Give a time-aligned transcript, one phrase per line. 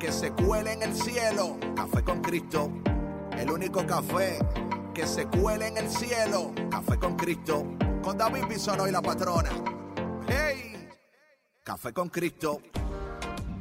[0.00, 1.58] que se cuele en el cielo.
[1.76, 2.72] Café con Cristo,
[3.36, 4.38] el único café
[4.94, 6.52] que se cuele en el cielo.
[6.70, 9.50] Café con Cristo, con David Bisono y la patrona.
[10.26, 10.88] ¡Hey!
[11.62, 12.60] Café con Cristo.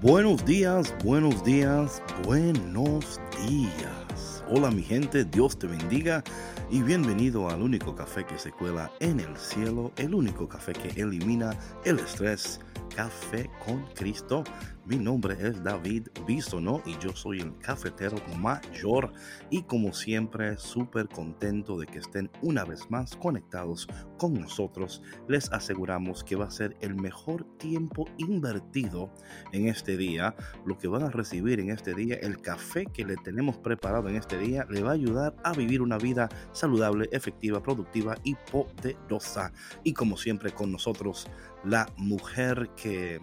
[0.01, 4.43] Buenos días, buenos días, buenos días.
[4.47, 6.23] Hola mi gente, Dios te bendiga
[6.71, 11.01] y bienvenido al único café que se cuela en el cielo, el único café que
[11.01, 11.51] elimina
[11.83, 12.61] el estrés.
[12.95, 14.43] Café con Cristo.
[14.89, 19.13] Mi nombre es David Bisonó y yo soy el cafetero mayor
[19.51, 25.03] y como siempre súper contento de que estén una vez más conectados con nosotros.
[25.27, 29.13] Les aseguramos que va a ser el mejor tiempo invertido
[29.51, 30.35] en este día.
[30.65, 34.15] Lo que van a recibir en este día, el café que le tenemos preparado en
[34.15, 39.53] este día, le va a ayudar a vivir una vida saludable, efectiva, productiva y poderosa.
[39.83, 41.27] Y como siempre con nosotros,
[41.63, 43.19] la mujer que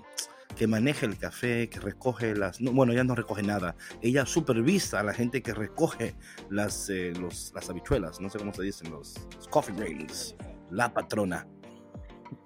[0.54, 2.60] que maneja el café, que recoge las...
[2.60, 3.76] bueno, ella no recoge nada.
[4.00, 6.14] Ella supervisa a la gente que recoge
[6.50, 7.12] las, eh,
[7.54, 9.14] las habichuelas, no sé cómo se dicen, los,
[9.50, 10.36] coffee grains.
[10.70, 11.46] La patrona.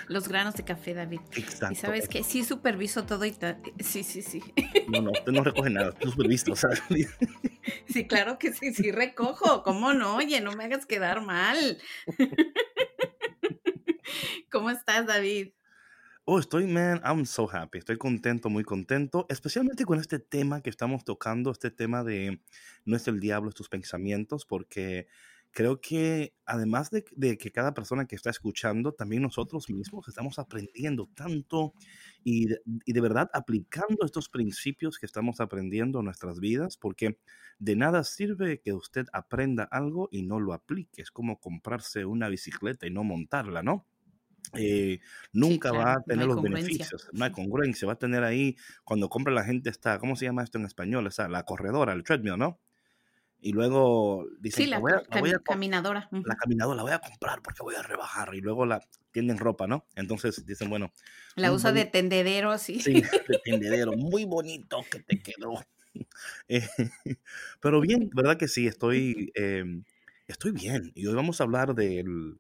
[0.09, 1.21] Los granos de café, David.
[1.37, 1.73] Exacto.
[1.73, 3.37] Y sabes que sí superviso todo y
[3.81, 4.43] sí, sí, sí.
[4.89, 6.55] No, no, usted no recoge nada, tú superviso,
[7.89, 9.63] Sí, claro que sí, sí recojo.
[9.63, 10.17] ¿Cómo no?
[10.17, 11.79] Oye, no me hagas quedar mal.
[14.51, 15.53] ¿Cómo estás, David?
[16.25, 17.79] Oh, estoy, man, I'm so happy.
[17.79, 22.41] Estoy contento, muy contento, especialmente con este tema que estamos tocando, este tema de
[22.85, 25.07] no es el diablo, es tus pensamientos, porque
[25.53, 27.05] creo que además de,
[27.39, 31.75] que cada persona que está escuchando, también nosotros mismos estamos aprendiendo tanto
[32.25, 32.49] y
[32.85, 37.19] y de verdad aplicando estos principios que estamos aprendiendo en nuestras vidas, porque
[37.59, 41.03] de nada sirve que usted aprenda algo y no lo aplique.
[41.03, 43.87] Es como comprarse una bicicleta y no montarla, ¿no?
[44.55, 45.01] Eh,
[45.33, 49.33] nunca va a tener los beneficios, no hay congruencia, va a tener ahí, cuando compra
[49.33, 51.07] la gente está, ¿cómo se llama esto en español?
[51.07, 52.61] O la corredora, el treadmill, ¿no?
[53.41, 54.81] Y luego dice sí, la,
[55.45, 56.09] caminadora.
[56.11, 58.35] La caminadora la voy a comprar porque voy a rebajar.
[58.35, 58.81] Y luego la
[59.13, 59.87] tienden ropa, ¿no?
[59.95, 60.93] Entonces dicen, bueno.
[61.37, 62.81] La usa de tendedero, sí.
[62.81, 63.03] Sí, de
[63.45, 63.93] tendedero.
[63.93, 65.55] Muy bonito que te quedó.
[66.49, 66.69] Eh,
[67.59, 68.67] pero bien, ¿verdad que sí?
[68.67, 69.83] Estoy, em,
[70.29, 70.93] estoy bien.
[70.95, 72.39] Y hoy vamos a hablar del,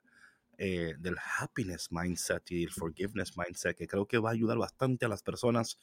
[0.58, 5.06] eh, del happiness mindset y el forgiveness mindset, que creo que va a ayudar bastante
[5.06, 5.78] a las personas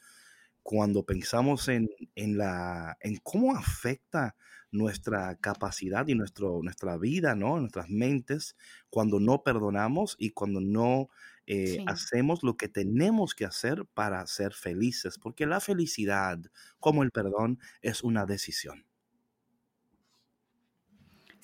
[0.62, 4.34] cuando pensamos en, en, la, en cómo afecta
[4.70, 7.60] nuestra capacidad y nuestro, nuestra vida, ¿no?
[7.60, 8.56] Nuestras mentes,
[8.90, 11.10] cuando no perdonamos y cuando no
[11.46, 16.40] eh, hacemos lo que tenemos que hacer para ser felices, porque la felicidad,
[16.80, 18.86] como el perdón, es una decisión.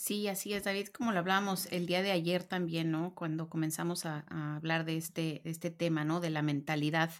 [0.01, 3.15] Sí, así es, David, como lo hablamos el día de ayer también, ¿no?
[3.15, 4.25] Cuando comenzamos a,
[4.57, 6.21] hablar de este, este tema, ¿no?
[6.21, 7.11] De la mentalidad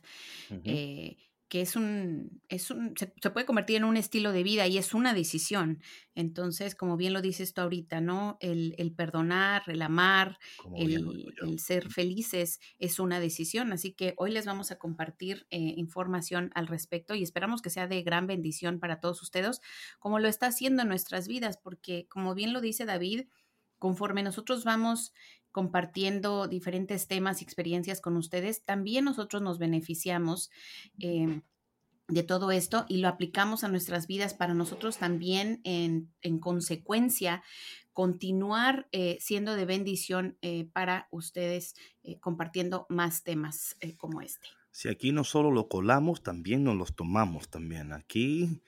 [1.51, 4.95] que es un, es un se, puede convertir en un estilo de vida y es
[4.95, 5.83] una decisión.
[6.15, 8.39] Entonces, como bien lo dices tú ahorita, ¿no?
[8.41, 10.39] El, el perdonar, el amar,
[10.77, 13.73] el, el, ser felices es una decisión.
[13.73, 17.89] Así que hoy les vamos a compartir eh, información al respecto y esperamos que sea
[17.89, 19.61] de gran bendición para todos ustedes,
[19.99, 23.25] como lo está haciendo en nuestras vidas, porque como bien lo dice David,
[23.81, 25.13] conforme nosotros vamos
[25.53, 30.51] compartiendo diferentes temas y experiencias con ustedes, también nosotros nos beneficiamos.
[30.99, 31.43] Em,
[32.11, 36.11] de todo esto y lo aplicamos a nuestras vidas para nosotros también en,
[36.41, 37.43] consecuencia
[37.93, 44.49] continuar eh, siendo de bendición eh, para ustedes eh, compartiendo más temas como este.
[44.73, 47.93] Si aquí no solo lo colamos, también nos los tomamos también.
[47.93, 48.61] Aquí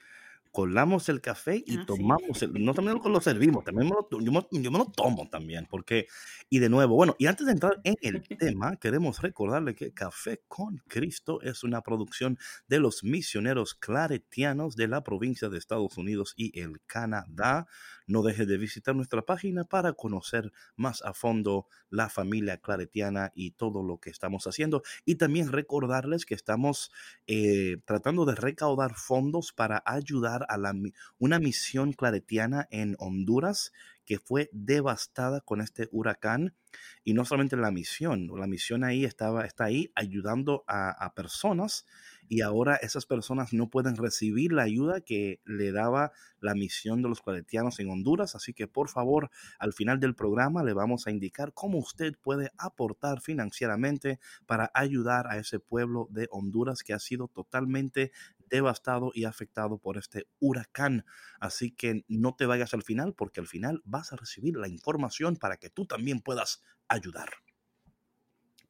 [0.53, 4.31] colamos el café y ah, tomamos, el, no también lo servimos, también me lo, yo,
[4.71, 6.05] me, lo tomo también, porque,
[6.47, 10.43] y de nuevo, bueno, y antes de entrar en el tema, queremos recordarle que Café
[10.47, 16.35] con Cristo es una producción de los misioneros claretianos de la provincia de Estados Unidos
[16.37, 17.65] y el Canadá.
[18.07, 23.51] No deje de visitar nuestra página para conocer más a fondo la familia claretiana y
[23.51, 24.83] todo lo que estamos haciendo.
[25.05, 26.91] Y también recordarles que estamos
[27.27, 30.73] eh, tratando de recaudar fondos para ayudar ayudar a la,
[31.17, 33.71] una misión claretiana en Honduras
[34.05, 36.55] que fue devastada con este huracán.
[37.03, 41.85] Y no solamente la misión, la misión ahí estaba, está ahí ayudando a, personas
[42.27, 47.09] y ahora esas personas no pueden recibir la ayuda que le daba la misión de
[47.09, 48.35] los claretianos en Honduras.
[48.35, 49.29] Así que por favor,
[49.59, 55.27] al final del programa le vamos a indicar cómo usted puede aportar financieramente para ayudar
[55.27, 58.11] a ese pueblo de Honduras que ha sido totalmente
[58.57, 61.05] devastado y afectado por este huracán.
[61.39, 65.35] Así que no te vayas al final porque al final vas a recibir la información
[65.35, 67.29] para que tú también puedas ayudar.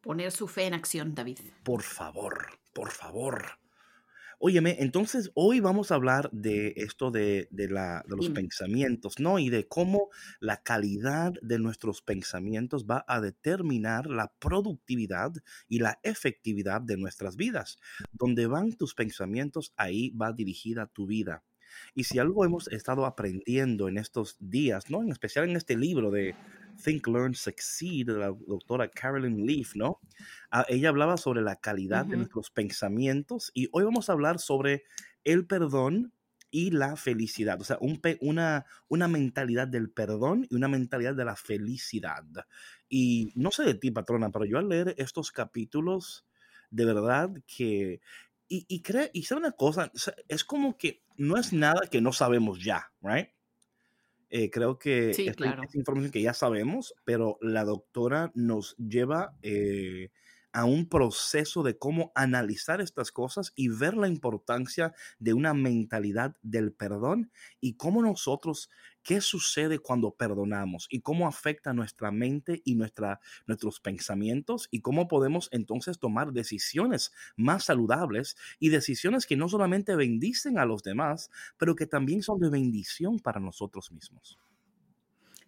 [0.02, 1.40] Poner su fe en acción, David.
[1.64, 3.63] Por favor, por favor.
[4.46, 9.40] Óyeme, entonces hoy vamos a hablar de esto de, la, de los pensamientos, ¿no?
[9.40, 10.10] Y de cómo
[10.42, 15.32] la calidad de nuestros pensamientos va a determinar la productividad
[15.70, 17.78] y la efectividad de nuestras vidas.
[18.12, 21.46] Donde van tus pensamientos, ahí va dirigida tu vida.
[21.96, 25.02] Y si algo hemos estado aprendiendo en estos días, ¿no?
[25.02, 26.36] En especial en este libro de
[26.82, 30.00] Think, Learn, Succeed, de la doctora Carolyn Leaf, ¿no?
[30.52, 34.84] Ah, ella hablaba sobre la calidad de nuestros pensamientos y hoy vamos a hablar sobre
[35.24, 36.14] el perdón
[36.54, 41.26] y la felicidad, o sea, un, una, una mentalidad del perdón y una mentalidad de
[41.26, 42.24] la felicidad.
[42.88, 46.28] Y no sé de ti, patrona, pero yo al leer estos capítulos,
[46.70, 48.02] de verdad que...
[48.48, 49.92] Y, y, cree, y sabe una cosa,
[50.28, 53.30] es como que no es nada que no sabemos ya, ¿right?
[54.36, 55.20] Eh, creo que es,
[55.76, 60.10] información que ya sabemos, pero la doctora nos lleva eh,
[60.54, 66.38] a un proceso de cómo analizar estas cosas y ver la importancia de una mentalidad
[66.42, 68.70] del perdón y cómo nosotros
[69.04, 75.08] qué sucede cuando perdonamos y cómo afecta nuestra mente y nuestra, nuestros pensamientos y cómo
[75.08, 81.30] podemos entonces tomar decisiones más saludables y decisiones que no solamente bendicen a los demás,
[81.58, 84.40] pero que también son de bendición para nosotros mismos.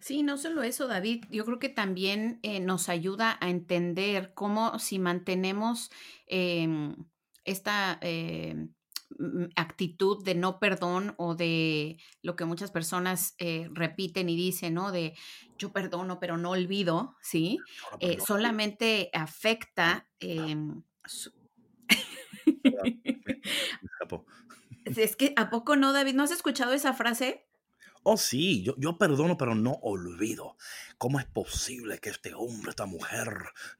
[0.00, 4.78] Sí, no solo eso, David, yo creo que también eh, nos ayuda a entender cómo
[4.78, 5.90] si mantenemos
[6.26, 6.96] em,
[7.44, 7.98] esta...
[8.00, 8.74] Em,
[9.54, 14.92] actitud de no perdón o de lo que muchas personas eh, repiten y dicen, ¿no?
[14.92, 15.16] De
[15.58, 17.58] yo perdono pero no olvido, ¿sí?
[18.00, 20.08] Eh, solamente afecta...
[24.84, 26.14] Es que, ¿a poco no, David?
[26.14, 27.46] ¿No has escuchado esa frase?
[28.08, 30.56] Oh, sí, yo, yo perdono, pero no olvido.
[30.96, 33.28] ¿Cómo es posible que este hombre, esta mujer,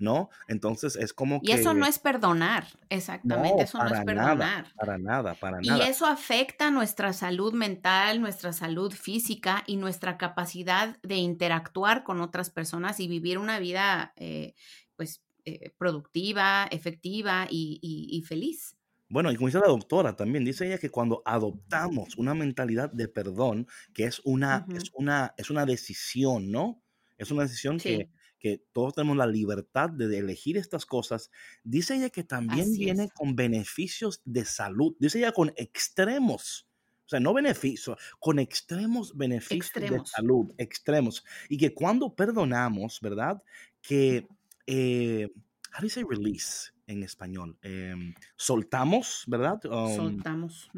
[0.00, 0.30] no?
[0.48, 1.52] Entonces es como que...
[1.52, 4.72] Y eso no es perdonar, exactamente, eso no es perdonar.
[4.74, 5.78] para nada, para nada.
[5.78, 12.20] Y eso afecta nuestra salud mental, nuestra salud física y nuestra capacidad de interactuar con
[12.20, 14.54] otras personas y vivir una vida, eh,
[14.96, 18.75] pues, eh, productiva, efectiva y feliz.
[19.08, 23.06] Bueno, y como dice la doctora también, dice ella que cuando adoptamos una mentalidad de
[23.06, 26.82] perdón, que es una, es una, es una decisión, ¿no?
[27.16, 31.30] Es una decisión que, que todos tenemos la libertad de elegir estas cosas.
[31.62, 34.94] Dice ella que también viene con beneficios de salud.
[34.98, 36.68] Dice ella con extremos.
[37.06, 41.24] O sea, no beneficios, con extremos beneficios de salud, extremos.
[41.48, 43.40] Y que cuando perdonamos, ¿verdad?
[43.80, 44.26] Que,
[44.66, 45.28] eh,
[45.72, 46.72] how do you say release?
[46.86, 47.58] En español.
[47.62, 49.60] Em, soltamos, ¿verdad?
[49.66, 50.70] Um, soltamos.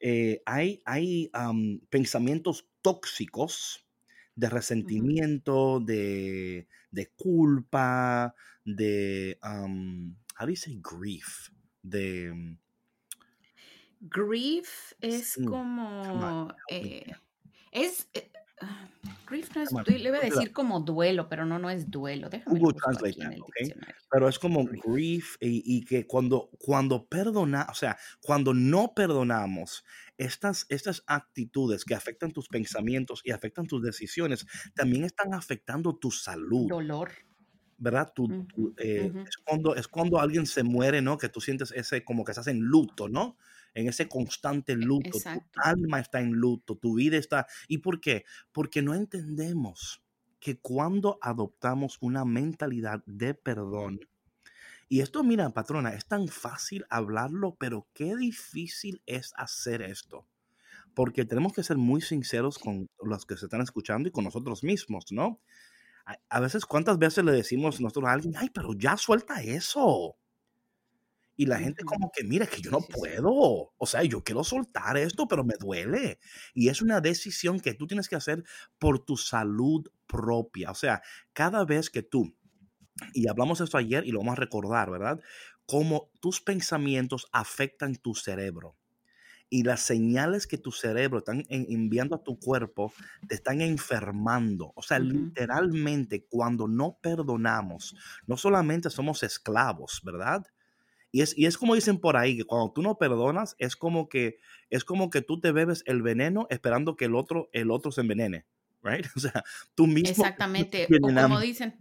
[0.00, 1.30] Eh, hay hay
[1.90, 3.84] pensamientos tóxicos
[4.38, 8.32] de resentimiento, de, de, culpa,
[8.64, 11.50] de, um, how do you say grief?
[11.82, 12.32] De...
[12.32, 12.56] Mm,
[14.00, 16.54] grief es como...
[16.70, 17.12] Eh,
[17.72, 18.08] es...
[18.60, 18.88] Eh, ah,
[19.28, 22.28] grief no es, le voy a decir como duelo, pero no, no es duelo.
[22.28, 23.42] Déjame Google Translate
[24.10, 29.84] Pero es como grief y, que cuando, cuando perdona, o sea, cuando no perdonamos
[30.16, 36.10] estas, estas actitudes que afectan tus pensamientos y afectan tus decisiones, también están afectando tu
[36.10, 36.68] salud.
[36.68, 37.10] Dolor.
[37.78, 38.12] ¿verdad?
[38.78, 41.16] Eh, es, cuando, es cuando alguien se muere, ¿no?
[41.16, 43.36] Que tú sientes ese, como que estás en luto, ¿no?
[43.74, 45.18] En ese constante luto.
[45.18, 47.46] Tu alma está en luto, tu vida está...
[47.68, 48.24] ¿Y por qué?
[48.52, 50.02] Porque no entendemos
[50.40, 54.00] que cuando adoptamos una mentalidad de perdón,
[54.88, 60.26] y esto, mira, patrona, es tan fácil hablarlo, pero qué difícil es hacer esto.
[60.94, 64.64] Porque tenemos que ser muy sinceros con los que se están escuchando y con nosotros
[64.64, 65.40] mismos, ¿no?
[66.30, 70.16] A veces, ¿cuántas veces le decimos nosotros a alguien, ay, pero ya suelta eso?
[71.38, 73.32] Y la gente como que, mira, que yo no puedo.
[73.78, 76.18] O sea, yo quiero soltar esto, pero me duele.
[76.54, 78.44] Y es una decisión que tú tienes que hacer
[78.78, 80.72] por tu salud propia.
[80.72, 81.02] O sea,
[81.34, 82.36] cada vez que tú,
[83.14, 85.20] y hablamos esto ayer y lo vamos a recordar, ¿verdad?
[85.66, 88.76] Cómo tus pensamientos afectan tu cerebro.
[89.50, 92.92] y las señales que tu cerebro están enviando a tu cuerpo
[93.28, 94.72] te están enfermando.
[94.76, 97.94] O sea, literalmente cuando no perdonamos,
[98.26, 100.44] no solamente somos esclavos, ¿verdad?
[101.10, 104.08] Y es, y es como dicen por ahí, que cuando tú no perdonas, es como
[104.08, 104.38] que,
[104.70, 108.02] es como que tú te bebes el veneno esperando que el otro, el otro se
[108.02, 108.46] envenene.
[108.82, 109.06] Right?
[109.16, 110.10] O sea, tú mismo.
[110.10, 110.86] Exactamente.
[111.02, 111.78] O como dicen,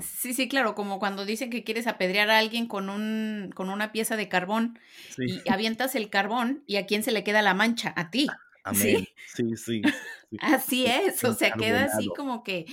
[0.00, 3.90] Sí, sí, claro, como cuando dicen que quieres apedrear a alguien con, un, con una
[3.90, 4.78] pieza de carbón
[5.16, 8.28] y avientas el carbón y a quién se le queda la mancha, a ti.
[8.64, 9.08] Amén.
[9.34, 9.82] Sí, sí.
[10.40, 12.66] así es, o sea, queda así como que,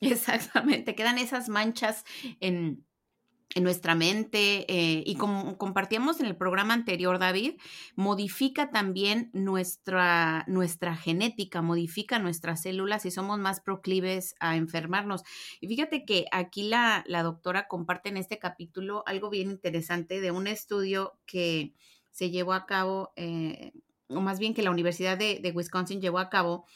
[0.00, 2.04] exactamente, quedan esas manchas
[2.40, 2.84] en,
[3.54, 7.54] en nuestra mente eh, y como compartíamos en el programa anterior, David,
[7.96, 15.22] modifica también nuestra, nuestra genética, modifica nuestras células y somos más proclives a enfermarnos.
[15.60, 20.30] Y fíjate que aquí la, la doctora comparte en este capítulo algo bien interesante de
[20.30, 21.74] un estudio que
[22.12, 23.72] se llevó a cabo, eh,
[24.08, 26.66] o más bien que la Universidad de, Wisconsin llevó a cabo,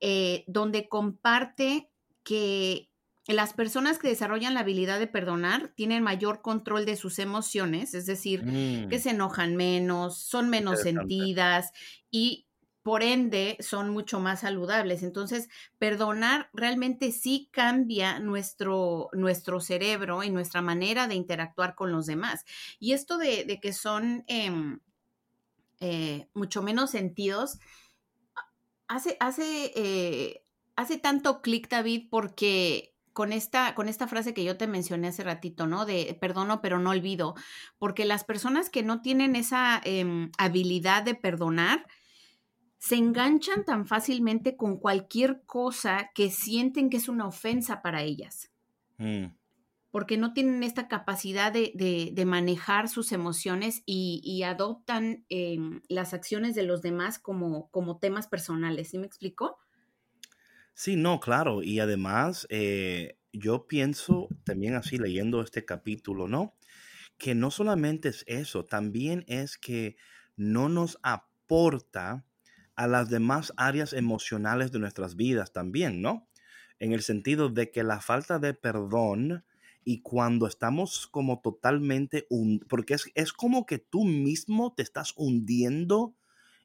[0.00, 1.88] eh, donde comparte
[2.24, 2.90] que
[3.28, 8.06] las personas que desarrollan la habilidad de perdonar tienen mayor control de sus emociones, es
[8.06, 9.00] decir, que mm.
[9.00, 11.70] se enojan menos, son menos sentidas
[12.10, 12.48] y
[12.82, 15.04] por ende son mucho más saludables.
[15.04, 15.48] Entonces,
[15.78, 22.44] perdonar realmente sí cambia nuestro, nuestro cerebro y nuestra manera de interactuar con los demás.
[22.80, 24.80] Y esto de, que son em,
[25.78, 27.60] eh, mucho menos sentidos,
[28.88, 34.56] hace, hace, eh, hace tanto clic, David, porque con esta, con esta frase que yo
[34.56, 35.84] te mencioné hace ratito, ¿no?
[35.84, 37.34] De perdono pero no olvido,
[37.78, 41.86] porque las personas que no tienen esa em, habilidad de perdonar,
[42.78, 48.50] se enganchan tan fácilmente con cualquier cosa que sienten que es una ofensa para ellas.
[48.98, 49.26] Mm.
[49.92, 56.64] Porque no tienen esta capacidad de, manejar sus emociones y, adoptan em, las acciones de
[56.64, 58.88] los demás como, como temas personales.
[58.88, 59.58] ¿Sí me explico?
[60.74, 61.62] Sí, no, claro.
[61.62, 66.56] Y además, eh, yo pienso también así leyendo este capítulo, ¿no?
[67.18, 69.96] Que no solamente es eso, también es que
[70.36, 72.26] no nos aporta
[72.76, 76.28] a las demás áreas emocionales de nuestras vidas también, ¿no?
[76.78, 79.44] En el sentido de que la falta de perdón
[79.84, 85.12] y cuando estamos como totalmente, un, porque es, es como que tú mismo te estás
[85.16, 86.16] hundiendo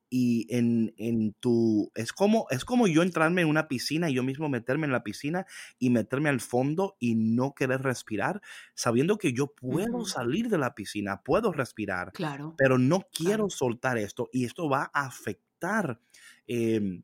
[0.09, 4.23] y en, en, tu es como es como yo entrarme en una piscina y yo
[4.23, 5.45] mismo meterme en la piscina
[5.79, 8.41] y meterme al fondo y no querer respirar
[8.73, 13.97] sabiendo que yo puedo salir de la piscina puedo respirar claro pero no quiero soltar
[13.97, 15.99] esto y esto va a afectar
[16.47, 17.03] em,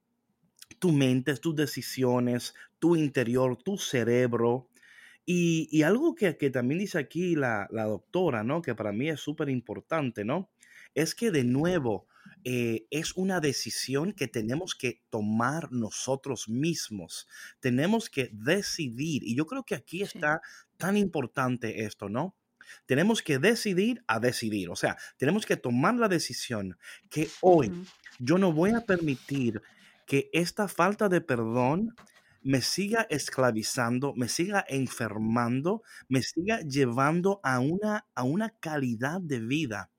[0.80, 4.70] tu mente tus decisiones tu interior tu cerebro.
[5.26, 9.08] Y, y algo que, que, también dice aquí la, la doctora no que para mí
[9.08, 10.50] es súper importante no
[10.96, 12.08] es que de nuevo
[12.46, 17.28] eh, es una decisión que tenemos que tomar nosotros mismos.
[17.60, 19.24] Tenemos que decidir.
[19.24, 20.42] Y yo creo que aquí está
[20.78, 22.36] tan importante esto, ¿no?
[22.86, 24.70] Tenemos que decidir a decidir.
[24.70, 26.78] O sea, tenemos que tomar la decisión
[27.10, 27.72] que hoy
[28.20, 29.62] yo no voy a permitir
[30.06, 31.96] que esta falta de perdón
[32.42, 39.40] me siga esclavizando, me siga enfermando, me siga llevando a una, a una calidad de
[39.40, 39.90] vida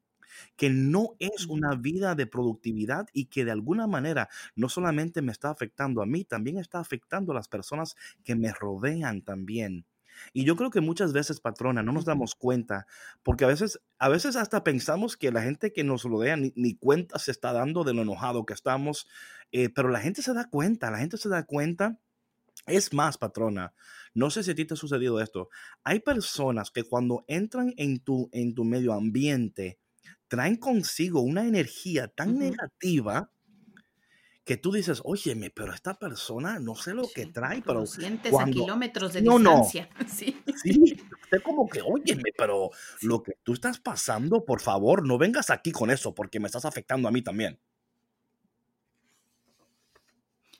[0.56, 5.32] que no es una vida de productividad y que de alguna manera no solamente me
[5.32, 9.86] está afectando a mí, también está afectando a las personas que me rodean también.
[10.32, 12.86] Y yo creo que muchas veces, patrona, no nos damos cuenta,
[13.22, 17.18] porque a veces, a veces hasta pensamos que la gente que nos rodea ni, cuenta
[17.18, 19.08] se está dando de lo enojado que estamos,
[19.52, 21.98] eh, pero la gente se da cuenta, la gente se da cuenta.
[22.66, 23.74] Es más, patrona,
[24.14, 25.50] no sé si a ti te ha sucedido esto.
[25.82, 29.78] Hay personas que cuando entran en tu, en tu medio ambiente,
[30.34, 33.30] traen consigo una energía tan negativa
[34.44, 37.80] que tú dices, óyeme, pero esta persona no sé lo que trae, pero.
[37.80, 39.88] Lo sientes a kilómetros de distancia.
[39.98, 40.04] No.
[40.08, 40.42] Sí.
[40.62, 45.50] sí, usted como que, óyeme, pero lo que tú estás pasando, por favor, no vengas
[45.50, 47.58] aquí con eso, porque me estás afectando a mí también.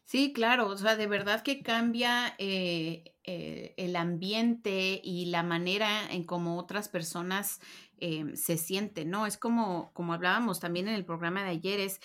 [0.05, 6.07] Sí, claro, o sea, de verdad que cambia eh, eh, el ambiente y la manera
[6.11, 7.61] en cómo otras personas
[8.07, 9.25] Em, se siente, ¿no?
[9.25, 12.01] Es como, como hablábamos también en el programa de ayer, es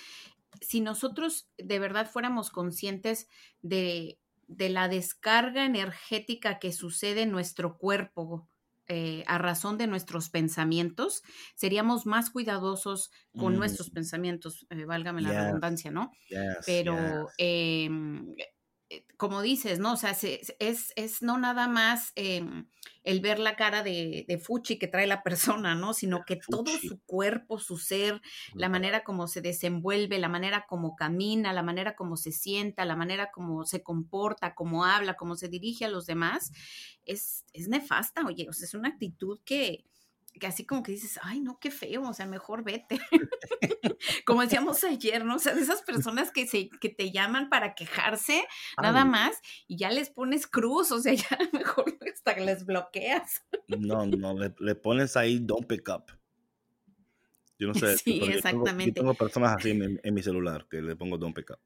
[0.61, 3.27] si nosotros de verdad fuéramos conscientes
[3.61, 8.47] de, de la descarga energética que sucede en nuestro cuerpo
[8.87, 11.21] eh, a razón de nuestros pensamientos,
[11.55, 13.93] seríamos más cuidadosos con nuestros mm.
[13.93, 16.11] pensamientos, eh, válgame la redundancia, ¿no?
[16.65, 18.47] Pero em, eh,
[19.17, 19.93] como dices, ¿no?
[19.93, 22.67] O sea, es, es no nada más em,
[23.03, 25.23] el ver la cara de, de, Fuchi que trae la
[25.59, 25.93] persona, ¿no?
[25.93, 28.21] Sino que todo su cuerpo, su ser,
[28.53, 32.95] la manera como se desenvuelve, la manera como camina, la manera como se sienta, la
[32.95, 36.51] manera como se comporta, cómo habla, cómo se dirige a los demás,
[37.05, 39.85] es, es nefasta, oye, o sea, es una actitud que,
[40.39, 42.99] que así como que dices, ay, no, qué feo, o sea, mejor vete.
[44.25, 45.35] como decíamos ayer, ¿no?
[45.35, 48.45] O sea, de esas personas que, se, que te llaman para quejarse,
[48.81, 53.43] nada más, y ya les pones cruz, o sea, ya mejor hasta que les bloqueas.
[53.67, 56.05] no, no, le, pones ahí don't pick up.
[57.57, 57.97] Yo no sé.
[58.03, 58.87] Sí, exactamente.
[58.87, 61.59] Yo tengo, personas así en, en, mi celular que le pongo don't pick up.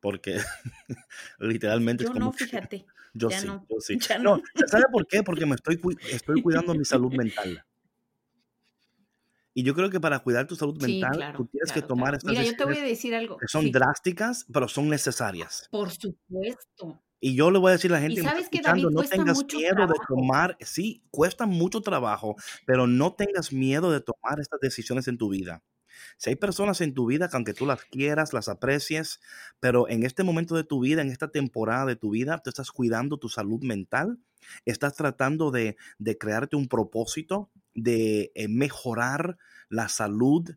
[0.00, 0.38] Porque
[1.38, 2.86] literalmente yo es como no, fíjate.
[3.12, 3.98] Yo sí, yo sí.
[4.20, 5.24] No, ¿sabe por qué?
[5.24, 5.80] Porque me estoy,
[6.12, 7.64] estoy cuidando mi salud mental.
[9.52, 12.44] Y yo creo que para cuidar tu salud mental, tú tienes que tomar estas Mira,
[12.44, 13.36] yo te voy a decir algo.
[13.36, 15.66] Que son drásticas, pero son necesarias.
[15.72, 17.02] Por supuesto.
[17.18, 19.86] Y yo le voy a decir a la gente, sabes que David, no tengas miedo
[19.86, 25.18] de tomar, sí, cuesta mucho trabajo, pero no tengas miedo de tomar estas decisiones en
[25.18, 25.62] tu vida.
[26.16, 29.20] Si hay personas en tu vida que aunque tú las quieras, las aprecies,
[29.60, 32.70] pero en este momento de tu vida, en esta temporada de tu vida, tú estás
[32.70, 34.18] cuidando tu salud mental,
[34.64, 35.76] estás tratando de,
[36.18, 39.38] crearte un propósito, de eh, mejorar
[39.68, 40.50] la salud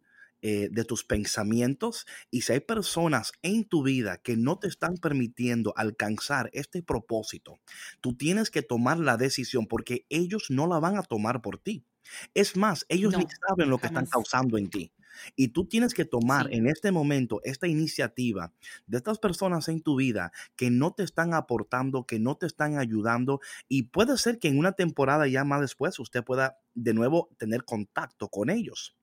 [0.45, 2.05] eh, de tus pensamientos.
[2.29, 7.61] Y si hay personas en tu vida que no te están permitiendo alcanzar este propósito,
[8.01, 11.85] tú tienes que tomar la decisión porque ellos no la van a tomar por ti.
[12.33, 14.91] Es más, ellos ni saben lo que están causando en ti.
[15.35, 18.51] Y tú tienes que tomar en este momento esta iniciativa
[18.87, 22.77] de estas personas en tu vida que no te están aportando, que no te están
[22.77, 23.39] ayudando.
[23.67, 27.63] Y puede ser que en una temporada ya más después usted pueda de nuevo tener
[27.63, 28.95] contacto con ellos.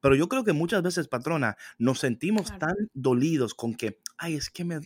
[0.00, 4.50] Pero yo creo que muchas veces, patrona, nos sentimos tan dolidos con que, ay, es
[4.50, 4.80] que me,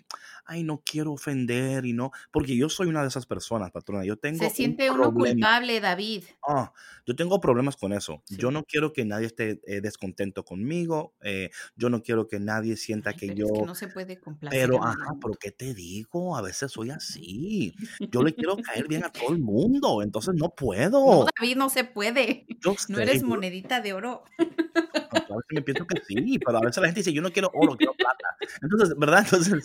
[0.45, 4.05] ay, no quiero ofender y no, porque yo soy una de esas personas, patrona.
[4.05, 4.39] Yo tengo.
[4.39, 6.25] Se siente uno culpable, David.
[6.47, 6.73] Ah,
[7.05, 8.23] yo tengo problemas con eso.
[8.29, 11.15] Yo no quiero que nadie esté eh, descontento conmigo.
[11.23, 13.47] Eh, yo no quiero que nadie sienta que yo.
[13.47, 14.59] Es que no se puede complacer.
[14.61, 16.37] Pero, ajá, pero ¿qué te digo?
[16.37, 17.75] A veces soy así.
[18.11, 21.01] Yo le quiero caer bien a todo el mundo, entonces no puedo.
[21.01, 22.47] No, David, no se puede.
[22.89, 24.25] no eres monedita de oro.
[25.27, 27.51] Claro que me pienso que sí, pero a veces la gente dice, yo no quiero
[27.55, 28.37] oro, quiero plata.
[28.63, 29.25] Entonces, ¿verdad?
[29.25, 29.63] Entonces,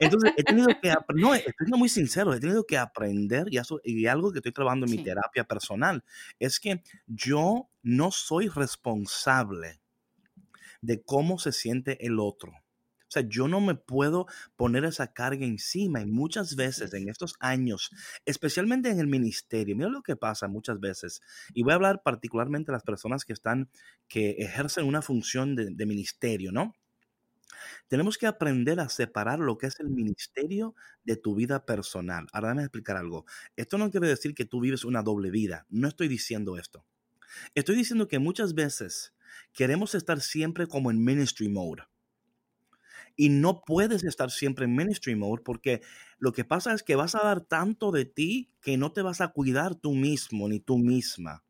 [0.00, 3.80] entonces he tenido que, no, estoy siendo muy sincero, he tenido que aprender y, eso,
[3.84, 6.04] y algo que estoy trabajando en mi terapia personal
[6.38, 9.80] es que yo no soy responsable
[10.80, 12.52] de cómo se siente el otro.
[13.14, 17.90] Sea, yo no me puedo poner esa carga encima y muchas veces en estos años,
[18.24, 21.22] especialmente en el ministerio, mira lo que pasa muchas veces,
[21.52, 23.70] y voy a hablar particularmente de las personas que están,
[24.08, 26.74] que ejercen una función de, de ministerio, ¿no?
[27.88, 30.74] Tenemos que aprender a separar lo que es el ministerio
[31.04, 32.26] de tu vida personal.
[32.32, 33.26] Ahora déjame explicar algo.
[33.56, 35.66] Esto no quiere decir que tú vives una doble vida.
[35.70, 36.84] No estoy diciendo esto.
[37.54, 39.14] Estoy diciendo que muchas veces
[39.52, 41.84] queremos estar siempre como en ministry mode.
[43.16, 45.82] Y no puedes estar siempre en ministry mode porque
[46.18, 49.20] lo que pasa es que vas a dar tanto de ti que no te vas
[49.20, 51.44] a cuidar tú mismo ni tú misma.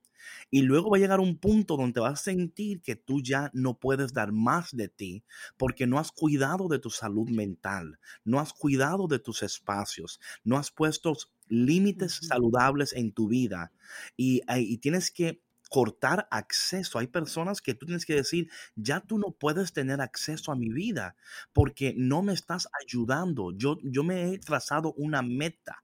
[0.50, 3.78] Y luego va a llegar un punto donde vas a sentir que tú ya no
[3.78, 5.24] puedes dar más de ti
[5.56, 10.56] porque no has cuidado de tu salud mental, no has cuidado de tus espacios, no
[10.56, 11.16] has puesto
[11.48, 13.72] límites saludables en tu vida
[14.16, 16.98] y, y tienes que cortar acceso.
[16.98, 20.70] Hay personas que tú tienes que decir, ya tú no puedes tener acceso a mi
[20.70, 21.16] vida
[21.52, 23.52] porque no me estás ayudando.
[23.56, 25.82] Yo, yo me he trazado una meta.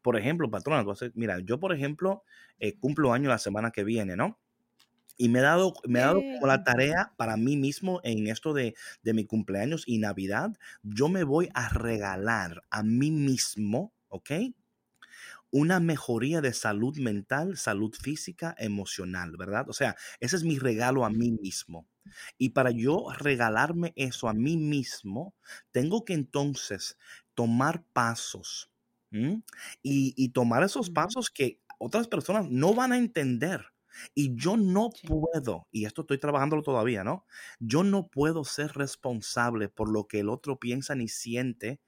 [0.00, 2.22] Por ejemplo, patrona, mira, yo por ejemplo
[2.58, 4.38] eh, cumplo año la semana que viene, ¿no?
[5.18, 8.54] Y me he dado, me he dado como la tarea para mí mismo en esto
[8.54, 10.52] de, de mi cumpleaños y Navidad.
[10.82, 14.30] Yo me voy a regalar a mí mismo, ¿ok?
[15.52, 19.68] Una mejoría de salud mental, salud física, emocional, ¿verdad?
[19.68, 21.86] O sea, ese es mi regalo a mí mismo.
[22.38, 25.34] Y para yo regalarme eso a mí mismo,
[25.70, 26.98] tengo que entonces
[27.34, 28.70] tomar pasos
[29.82, 33.66] y, tomar esos pasos que otras personas no van a entender.
[34.14, 37.26] Y yo no puedo, y esto estoy trabajándolo todavía, ¿no?
[37.60, 41.78] Yo no puedo ser responsable por lo que el otro piensa ni siente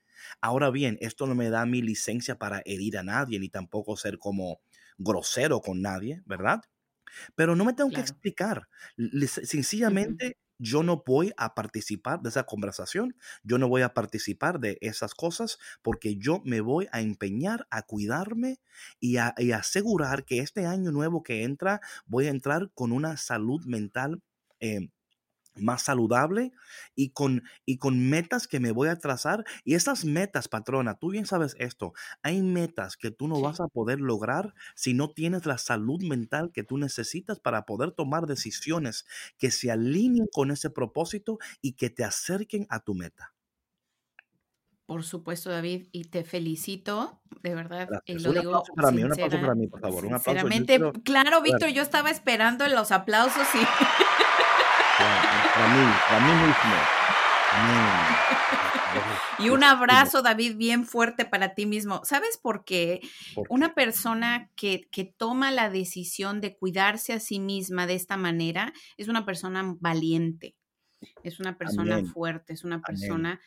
[0.41, 4.19] Ahora bien, esto no me da mi licencia para herir a nadie, ni tampoco ser
[4.19, 4.61] como
[4.99, 6.63] grosero con nadie, ¿verdad?
[7.35, 8.69] Pero no me tengo que explicar.
[9.45, 14.79] Sencillamente, yo no voy a participar de esa conversación, yo no voy a participar de
[14.81, 18.61] esas cosas porque yo me voy a empeñar a cuidarme
[19.01, 23.65] y a asegurar que este año nuevo que entra voy a entrar con una salud
[23.67, 24.23] mental
[24.61, 24.91] eh,
[25.57, 26.53] más saludable
[26.95, 29.45] y con, y con metas que me voy a trazar.
[29.65, 33.69] Y esas metas, patrona, tú bien sabes esto, hay metas que tú no vas a
[33.69, 39.05] poder lograr si no tienes la salud mental que tú necesitas para poder tomar decisiones
[39.39, 43.35] que se alineen con ese propósito y que te acerquen a tu meta.
[44.87, 47.89] Por supuesto, David, y te felicito, de verdad.
[48.05, 50.05] Y lo un digo aplauso para mí, un aplauso para mí, por favor.
[50.05, 50.31] Un aplauso.
[50.31, 53.59] Sinceramente, claro, Víctor, yo estaba esperando los aplausos y...
[54.99, 56.75] Para mí, para mí mismo.
[59.39, 62.01] Y un abrazo, David, bien fuerte para ti mismo.
[62.05, 63.01] ¿Sabes por qué?
[63.49, 68.73] Una persona que, que, toma la decisión de cuidarse a sí misma de esta manera
[68.97, 70.57] es una persona valiente,
[71.23, 73.41] es una persona fuerte, es una persona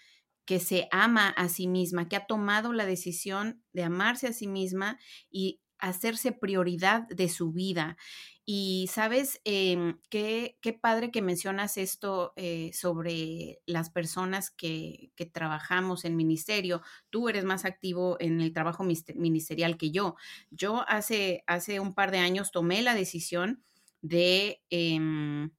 [0.45, 4.47] que se ama a sí misma, que ha tomado la decisión de amarse a sí
[4.47, 4.97] misma
[5.29, 7.97] y hacerse prioridad de su vida.
[8.45, 15.25] Y sabes, em, qué, qué, padre que mencionas esto eh, sobre las personas que, que,
[15.25, 16.81] trabajamos en ministerio.
[17.09, 20.15] Tú eres más activo en el trabajo ministerial que yo.
[20.49, 23.63] Yo hace, hace un par de años tomé la decisión
[24.01, 25.51] de, em,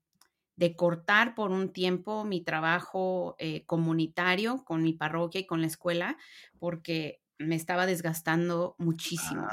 [0.57, 5.67] de cortar por un tiempo mi trabajo eh, comunitario con mi parroquia y con la
[5.67, 6.17] escuela,
[6.59, 9.47] porque me estaba desgastando muchísimo.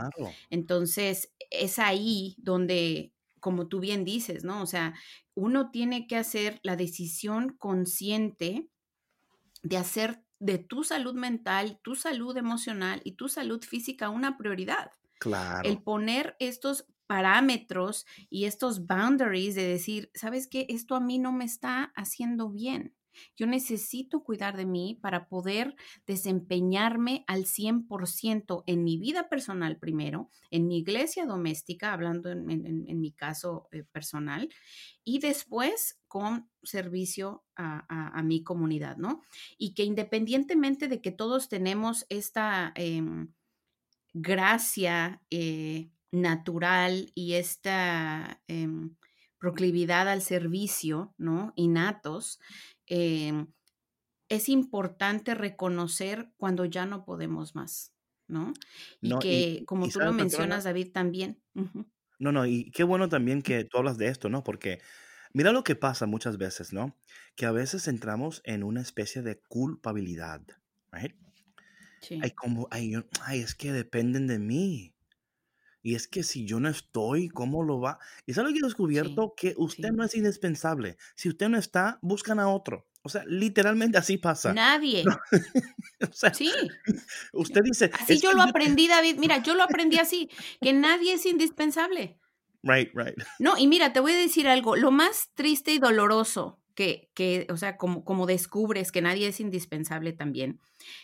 [0.50, 4.64] Entonces, es ahí donde como tú bien dices, ¿no?
[4.64, 4.96] O sea,
[5.36, 8.72] uno tiene que hacer la decisión consciente
[9.62, 14.90] de hacer de tu salud mental, tu salud emocional y tu salud física una prioridad.
[15.20, 15.70] Claro.
[15.70, 20.66] El poner estos parámetros y estos boundaries de decir, ¿sabes qué?
[20.70, 22.95] Esto a mí no me está haciendo bien.
[23.36, 25.76] Yo necesito cuidar de mí para poder
[26.06, 33.12] desempeñarme al 100% en mi vida personal primero, en mi iglesia doméstica, hablando en, mi
[33.12, 34.50] caso eh, personal,
[35.04, 39.22] y después con servicio a, mi comunidad, ¿no?
[39.58, 43.34] Y que independientemente de que todos tenemos esta em,
[44.14, 48.96] gracia eh, natural y esta em,
[49.38, 51.54] proclividad al servicio, ¿no?
[51.56, 52.40] Innatos,
[52.88, 53.54] Em,
[54.30, 57.96] es importante reconocer cuando ya no podemos más,
[58.28, 58.54] ¿no?
[59.02, 61.44] Y que, como tú lo mencionas, David, también.
[62.20, 64.44] No, no, y qué bueno también que tú hablas de esto, ¿no?
[64.44, 64.82] Porque
[65.34, 66.98] mira lo que pasa muchas veces, ¿no?
[67.36, 70.42] Que a veces entramos en una especie de culpabilidad,
[70.92, 71.16] ¿right?
[72.02, 72.22] Sí.
[72.22, 74.95] Hay como, ay, ay, es que dependen de mí.
[75.86, 78.00] Y es que si yo no estoy, ¿cómo lo va?
[78.26, 80.98] Y es algo que he descubierto que usted no es indispensable.
[81.14, 82.88] Si usted no está, buscan a otro.
[83.04, 84.52] O sea, literalmente así pasa.
[84.52, 85.04] Nadie.
[86.02, 86.52] o sea, sí.
[87.34, 87.92] Usted dice.
[87.94, 89.18] Así yo lo aprendí, David.
[89.20, 90.28] Mira, yo lo aprendí así,
[90.60, 92.18] que nadie es indispensable.
[92.64, 93.16] Right, right.
[93.38, 94.76] No, y mira, te voy a decir algo.
[94.76, 99.40] Lo más triste y doloroso que, que o sea, como, como descubres que nadie es
[99.40, 100.60] indispensable también,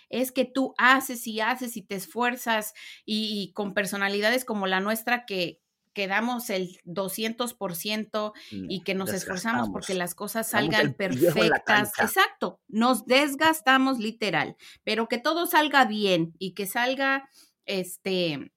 [0.09, 2.73] es que tú haces y haces y te esfuerzas
[3.05, 5.61] y, con personalidades como la nuestra que,
[5.93, 11.91] que damos el 200% y que nos esforzamos porque las cosas salgan perfectas.
[11.99, 17.29] Exacto, nos desgastamos literal, pero que todo salga bien y que salga
[17.65, 18.51] este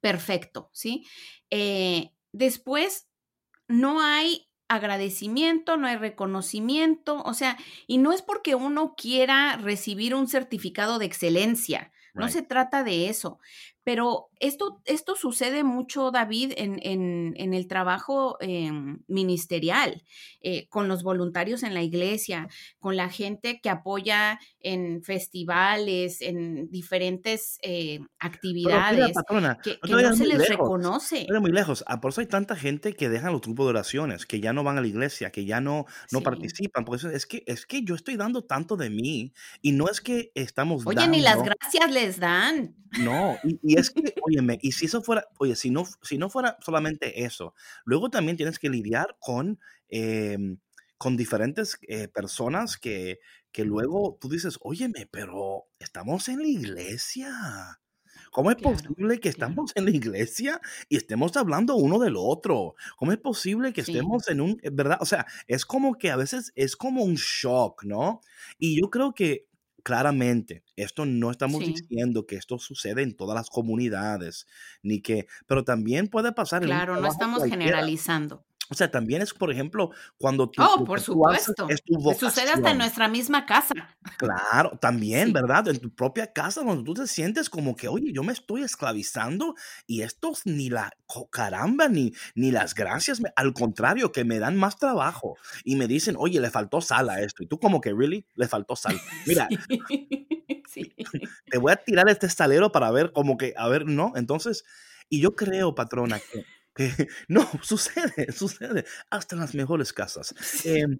[0.00, 1.06] perfecto, ¿sí?
[1.50, 3.08] Eh, después,
[3.68, 10.14] no hay agradecimiento, no hay reconocimiento, o sea, y no es porque uno quiera recibir
[10.14, 13.38] un certificado de excelencia, no se trata de eso,
[13.84, 20.02] pero esto, esto sucede mucho, David, en, en, el trabajo em, ministerial,
[20.40, 22.48] eh, con los voluntarios en la iglesia,
[22.78, 29.12] con la gente que apoya en festivales, en diferentes eh, actividades,
[29.62, 31.26] que, no, se les reconoce.
[31.30, 31.84] No muy lejos.
[31.86, 34.64] Ah, por eso hay tanta gente que dejan los grupos de oraciones, que ya no
[34.64, 36.84] van a la iglesia, que ya no, no participan.
[36.84, 40.32] Porque es que, es que yo estoy dando tanto de mí y no es que
[40.34, 42.74] estamos Oye, ni las gracias les dan.
[43.00, 44.14] No, y, es que,
[44.60, 48.58] y si eso fuera, oye, si no, si no fuera solamente eso, luego también tienes
[48.58, 50.58] que lidiar con, em,
[50.96, 53.20] con diferentes eh, personas que,
[53.52, 57.80] que luego tú dices, óyeme, pero estamos en la iglesia.
[58.30, 62.74] ¿Cómo es posible que estamos en la iglesia y estemos hablando uno del otro?
[62.96, 64.98] ¿Cómo es posible que estemos en un, verdad?
[65.00, 68.20] O sea, es como que a veces es como un shock, ¿no?
[68.58, 69.46] Y yo creo que
[69.82, 74.46] claramente, esto no estamos diciendo que esto sucede en todas las comunidades,
[74.82, 76.62] ni que, pero también puede pasar.
[76.62, 78.44] Claro, no estamos generalizando.
[78.70, 81.68] O sea, también es, por ejemplo, cuando tú, oh, por supuesto.
[81.68, 83.74] es tu Sucede hasta en nuestra misma casa.
[84.18, 85.68] Claro, también, ¿verdad?
[85.68, 89.54] En tu propia casa, cuando tú te sientes como que, oye, yo me estoy esclavizando
[89.86, 90.92] y estos ni la
[91.30, 96.16] caramba, ni, ni las gracias, al contrario, que me dan más trabajo y me dicen,
[96.18, 97.42] oye, le faltó sal a esto.
[97.42, 99.00] Y tú como que, really, le faltó sal.
[99.26, 99.48] Mira,
[100.68, 100.92] sí.
[101.50, 104.12] te voy a tirar este salero para ver como que, a ver, no.
[104.14, 104.64] Entonces,
[105.08, 106.44] y yo creo, patrona, que
[107.28, 110.34] no, sucede, sucede, hasta en las mejores casas.
[110.64, 110.98] Em,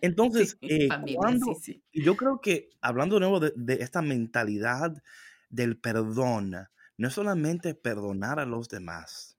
[0.00, 1.56] entonces, eh, cuando,
[1.92, 5.02] yo creo que hablando de nuevo de, esta mentalidad
[5.48, 6.56] del perdón,
[6.96, 9.36] no es solamente perdonar a los demás,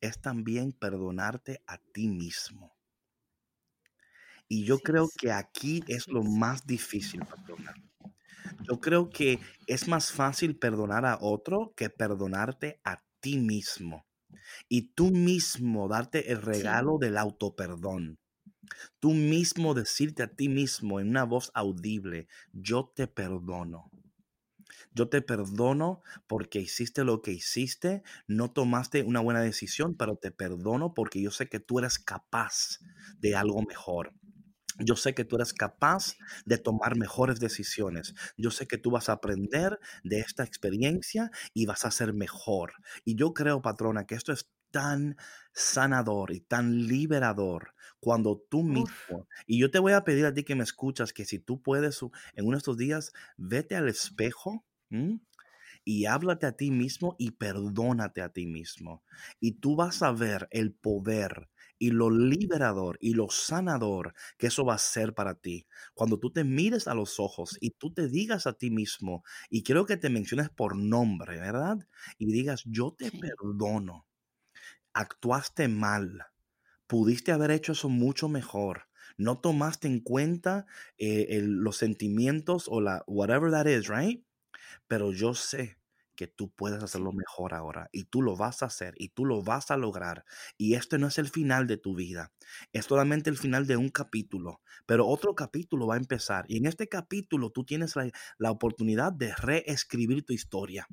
[0.00, 2.74] es también perdonarte a ti mismo.
[4.48, 7.74] Y yo creo que aquí es lo más difícil, patrona.
[8.68, 14.05] Yo creo que es más fácil perdonar a otro que perdonarte a ti mismo
[14.68, 18.18] y tú mismo darte el regalo del autoperdón.
[18.98, 23.90] Tú mismo decirte a ti mismo en una voz audible, yo te perdono.
[24.92, 30.30] Yo te perdono porque hiciste lo que hiciste, no tomaste una buena decisión, pero te
[30.30, 32.80] perdono porque yo sé que tú eres capaz
[33.18, 34.14] de algo mejor.
[34.78, 38.14] Yo sé que tú eres capaz de tomar mejores decisiones.
[38.36, 42.74] Yo sé que tú vas a aprender de esta experiencia y vas a ser mejor.
[43.04, 45.16] Y yo creo, patrona, que esto es tan
[45.52, 50.44] sanador y tan liberador cuando tú mismo, y yo te voy a pedir a ti
[50.44, 52.02] que me escuchas, que si tú puedes
[52.34, 54.66] en uno de estos días, vete al espejo
[55.84, 59.02] y háblate a ti mismo y perdónate a ti mismo.
[59.40, 64.64] Y tú vas a ver el poder y lo liberador y lo sanador que eso
[64.64, 65.66] va a ser para ti.
[65.94, 69.62] Cuando tú te mires a los ojos y tú te digas a ti mismo, y
[69.62, 71.78] quiero que te menciones por nombre, ¿verdad?
[72.18, 74.06] Y digas, yo te perdono,
[74.92, 76.26] actuaste mal,
[76.86, 78.88] pudiste haber hecho eso mucho mejor.
[79.18, 80.66] No tomaste en cuenta
[80.98, 84.24] eh, los sentimientos o la whatever that is, right?
[84.88, 85.78] Pero yo sé
[86.16, 89.42] que tú puedes hacerlo mejor ahora y tú lo vas a hacer y tú lo
[89.42, 90.24] vas a lograr.
[90.56, 92.32] Y este no es el final de tu vida,
[92.72, 96.44] es solamente el final de un capítulo, pero otro capítulo va a empezar.
[96.48, 100.88] Y en este capítulo tú tienes la, la oportunidad de reescribir tu historia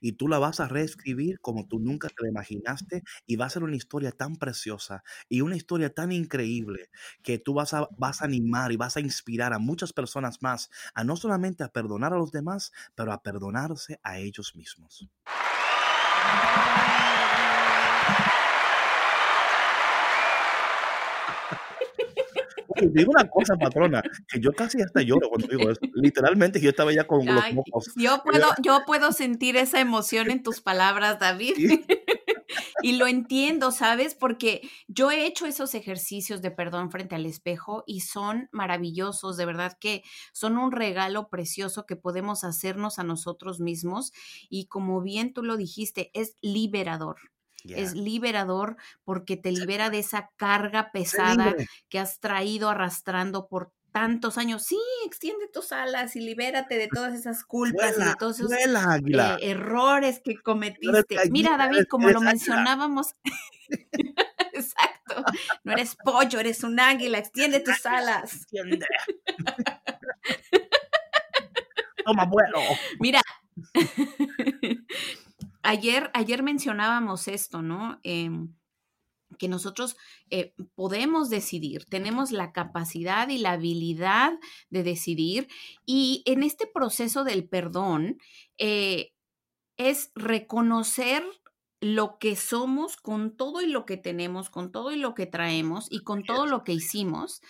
[0.00, 3.50] y tú la vas a reescribir como tú nunca te la imaginaste y va a
[3.50, 6.90] ser una historia tan preciosa y una historia tan increíble
[7.22, 10.70] que tú vas a, vas a animar y vas a inspirar a muchas personas más
[10.94, 15.08] a no solamente a perdonar a los demás, pero a perdonarse a ellos mismos.
[22.92, 25.80] Digo una cosa, patrona, que yo casi hasta lloro cuando digo eso.
[25.94, 27.92] Literalmente yo estaba ya con los mocos.
[27.96, 31.54] Yo puedo, yo puedo sentir esa emoción en tus palabras, David.
[32.82, 34.14] y lo entiendo, ¿sabes?
[34.14, 39.46] Porque yo he hecho esos ejercicios de perdón frente al espejo y son maravillosos, de
[39.46, 40.02] verdad que
[40.32, 44.12] son un regalo precioso que podemos hacernos a nosotros mismos
[44.48, 47.16] y como bien tú lo dijiste, es liberador.
[47.64, 51.54] Es liberador porque te libera de esa carga pesada
[51.88, 54.64] que has traído arrastrando por tantos años.
[54.64, 59.36] Sí, extiende tus alas y libérate de todas esas culpas y de todos esos eh,
[59.42, 61.16] errores que cometiste.
[61.30, 63.14] Mira, David, como lo mencionábamos.
[64.52, 65.24] Exacto.
[65.64, 67.18] No eres pollo, eres un águila.
[67.18, 68.34] Extiende tus alas.
[68.34, 68.86] Extiende.
[72.04, 72.58] Toma vuelo.
[72.98, 73.20] Mira,
[75.62, 78.00] ayer, ayer mencionábamos esto, ¿no?
[78.02, 78.54] Em,
[79.38, 79.96] que nosotros
[80.30, 84.32] eh, podemos decidir, tenemos la capacidad y la habilidad
[84.70, 85.48] de decidir
[85.86, 88.18] y en este proceso del perdón
[88.58, 89.12] eh,
[89.76, 91.24] es reconocer
[91.80, 95.86] lo que somos con todo y lo que tenemos, con todo y lo que traemos
[95.90, 97.40] y con todo lo que hicimos,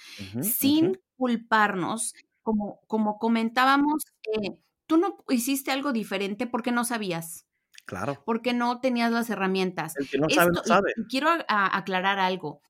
[0.41, 4.05] sin culparnos, como, como comentábamos,
[4.41, 7.47] eh, tú no hiciste algo diferente porque no sabías.
[7.91, 8.23] Claro.
[8.25, 9.95] Porque no tenías las herramientas.
[9.97, 10.93] El que no sabe, no sabe.
[11.09, 12.63] quiero aclarar algo.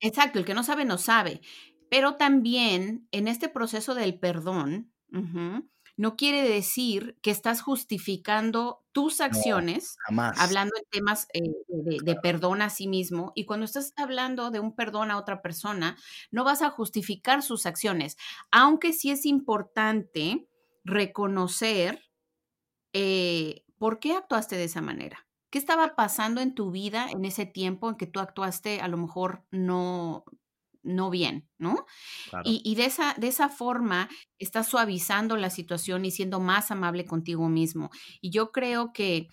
[0.00, 1.42] Exacto, el que no sabe, no sabe.
[1.90, 9.96] Pero también en este proceso del perdón, no quiere decir que estás justificando tus acciones,
[10.08, 14.60] hablando en temas eh, de, de, perdón a sí mismo, y cuando estás hablando de
[14.60, 15.98] un perdón a otra persona,
[16.30, 18.16] no vas a justificar sus acciones,
[18.50, 20.48] aunque sí es importante
[20.82, 22.00] reconocer
[22.94, 25.26] eh, ¿por qué actuaste de esa manera?
[25.50, 28.98] ¿Qué estaba pasando en tu vida en ese tiempo en que tú actuaste a lo
[28.98, 30.24] mejor no,
[30.82, 31.86] no bien, ¿no?
[32.44, 37.48] Y, de, esa, de esa forma estás suavizando la situación y siendo más amable contigo
[37.48, 37.90] mismo.
[38.20, 39.28] Y yo creo que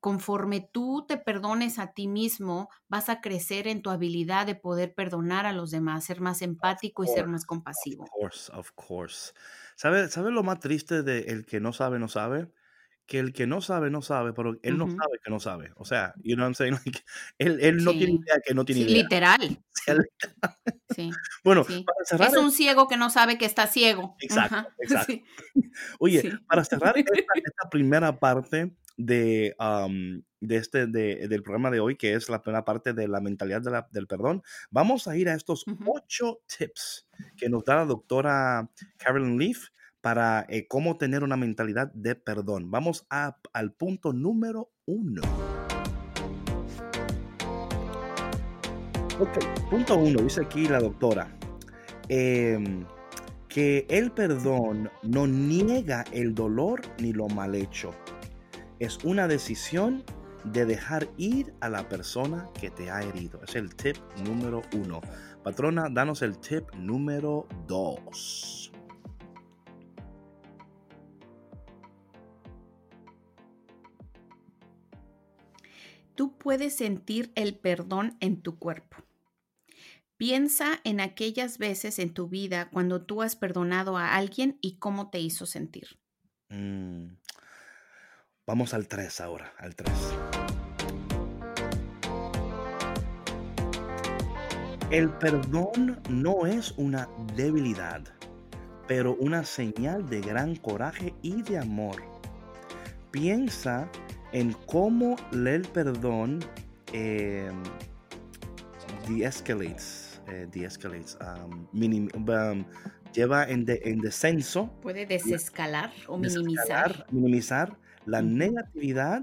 [0.00, 4.92] conforme tú te perdones a ti mismo, vas a crecer en tu habilidad de poder
[4.92, 8.02] perdonar a los demás, ser más empático y ser más compasivo.
[8.02, 9.32] Of course, of course.
[9.76, 12.50] ¿Sabe, ¿Sabe lo más triste de el que no sabe, no sabe?
[13.06, 15.72] Que el que no sabe, no sabe, pero él no sabe que no sabe.
[15.76, 16.78] O sea, you know what I'm saying?
[17.38, 19.02] él, él no tiene idea que no tiene sí, idea.
[19.02, 19.58] Literal.
[20.94, 21.10] Sí.
[21.44, 21.84] Bueno, Sí.
[21.84, 22.28] para cerrar.
[22.30, 24.16] Es un ciego que no sabe que está ciego.
[24.20, 25.12] Exacto, Ajá, exacto.
[25.98, 29.54] Oye, para cerrar esta, esta primera parte de,
[30.40, 33.60] de este, de- del programa de hoy, que es la primera parte de la mentalidad
[33.60, 37.84] de la- del perdón, vamos a ir a estos ocho tips que nos da la
[37.86, 39.68] doctora Carolyn Leaf
[40.04, 42.70] para eh, cómo tener una mentalidad de perdón.
[42.70, 45.22] Vamos a- al punto número uno.
[49.18, 49.38] Ok,
[49.70, 51.34] punto uno, dice aquí la doctora.
[52.10, 52.84] em,
[53.48, 57.92] que el perdón no niega el dolor ni lo mal hecho.
[58.80, 60.04] Es una decisión
[60.44, 63.40] de dejar ir a la persona que te ha herido.
[63.42, 65.00] Es el tip número uno.
[65.42, 68.70] Patrona, danos el tip número dos.
[76.14, 78.96] Tú puedes sentir el perdón en tu cuerpo.
[80.16, 85.10] Piensa en aquellas veces en tu vida cuando tú has perdonado a alguien y cómo
[85.10, 85.98] te hizo sentir.
[86.50, 87.16] Mm.
[88.46, 89.90] Vamos al 3 ahora, al 3.
[94.90, 98.02] El perdón no es una debilidad,
[98.86, 102.02] pero una señal de gran coraje y de amor.
[103.10, 103.90] Piensa
[104.34, 106.40] en cómo el perdón
[106.92, 107.50] eh,
[109.08, 112.64] de-escalates, eh, de-escalates, um, minim- um,
[113.12, 116.88] lleva en, de- en descenso Puede desescalar o minimizar.
[116.88, 119.22] desescalar, minimizar la negatividad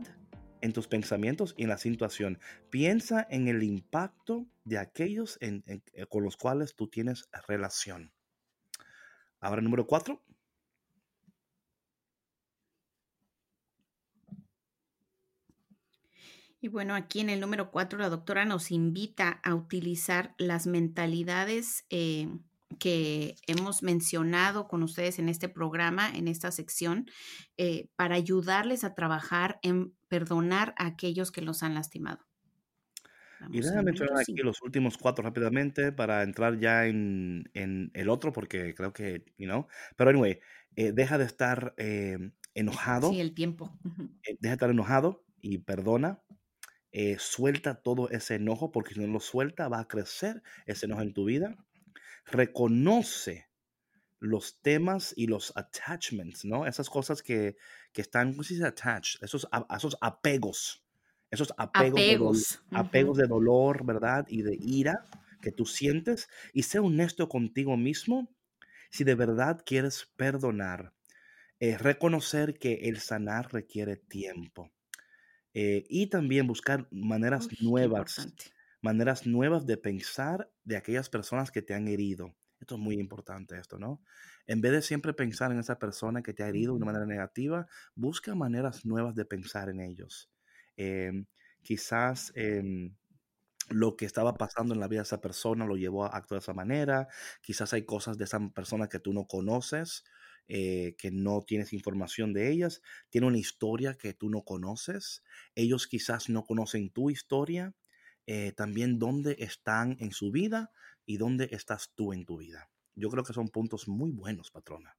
[0.62, 2.40] en tus pensamientos y en la situación.
[2.70, 8.12] Piensa en el impacto de aquellos en- en- eh, con los cuales tú tienes relación.
[9.40, 10.24] Ahora, número cuatro.
[16.64, 21.86] Y bueno, aquí en el número cuatro, la doctora nos invita a utilizar las mentalidades
[21.90, 22.30] eh,
[22.78, 27.08] que hemos mencionado con ustedes en este programa, en esta sección,
[27.58, 32.20] eh, para ayudarles a trabajar en perdonar a aquellos que los han lastimado.
[33.40, 37.90] Y Vamos déjame al mencionar aquí los últimos cuatro rápidamente para entrar ya en, en
[37.96, 39.66] el otro, porque creo que, you know.
[39.96, 40.40] Pero anyway,
[40.76, 41.74] eh, deja de estar
[42.54, 43.10] enojado.
[43.10, 43.76] Sí, el tiempo.
[44.24, 46.22] Deja de estar enojado y perdona.
[46.92, 51.02] Eh, suelta todo ese enojo, porque si no lo suelta, va a crecer ese enojo
[51.02, 51.56] en tu vida.
[52.26, 53.50] Reconoce
[54.20, 56.68] los temas y los attachments, ¿no?
[56.68, 57.58] Esas cosas que,
[57.92, 59.24] que están, ¿cómo se dice attached?
[59.24, 60.86] Esos, a- esos apegos,
[61.32, 62.18] esos apegos, de,
[62.74, 64.26] apegos de dolor, ¿verdad?
[64.30, 65.10] Y de ira
[65.42, 66.30] que tú sientes.
[66.54, 68.36] Y sé honesto contigo mismo
[68.92, 70.94] si de verdad quieres perdonar.
[71.60, 74.72] Eh, reconocer que el sanar requiere tiempo.
[75.54, 78.30] Eh, y también buscar maneras Uy, nuevas,
[78.82, 82.36] maneras nuevas de pensar de aquellas personas que te han herido.
[82.60, 84.04] Esto es muy importante, esto, ¿no?
[84.48, 87.06] En vez de siempre pensar en esa persona que te ha herido de una manera
[87.06, 90.32] negativa, busca maneras nuevas de pensar en ellos.
[90.78, 91.26] Em,
[91.64, 92.96] quizás em,
[93.70, 96.44] lo que estaba pasando en la vida de esa persona lo llevó a actuar de
[96.44, 97.08] esa manera.
[97.42, 100.04] Quizás hay cosas de esa persona que tú no conoces,
[100.48, 102.82] eh, que no tienes información de ellas.
[103.10, 105.24] Tiene una historia que tú no conoces.
[105.56, 107.74] Ellos quizás no conocen tu historia.
[108.28, 110.72] eh, también dónde están en su vida
[111.06, 112.70] y dónde estás tú en tu vida.
[112.96, 114.96] Yo creo que son puntos muy buenos, patrona.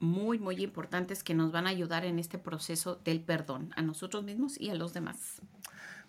[0.00, 4.24] Muy, muy importantes que nos van a ayudar en este proceso del perdón a nosotros
[4.24, 5.40] mismos y a los demás.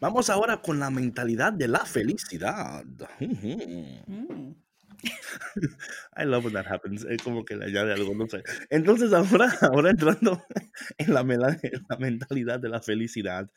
[0.01, 2.83] Vamos ahora con la mentalidad de la felicidad.
[3.19, 4.64] Mm.
[6.15, 7.03] I love when that happens.
[7.05, 8.43] Es como que le añade algo, no sé.
[8.69, 10.41] Entonces, ahora, ahora entrando
[10.97, 13.49] en la, en la mentalidad de la felicidad,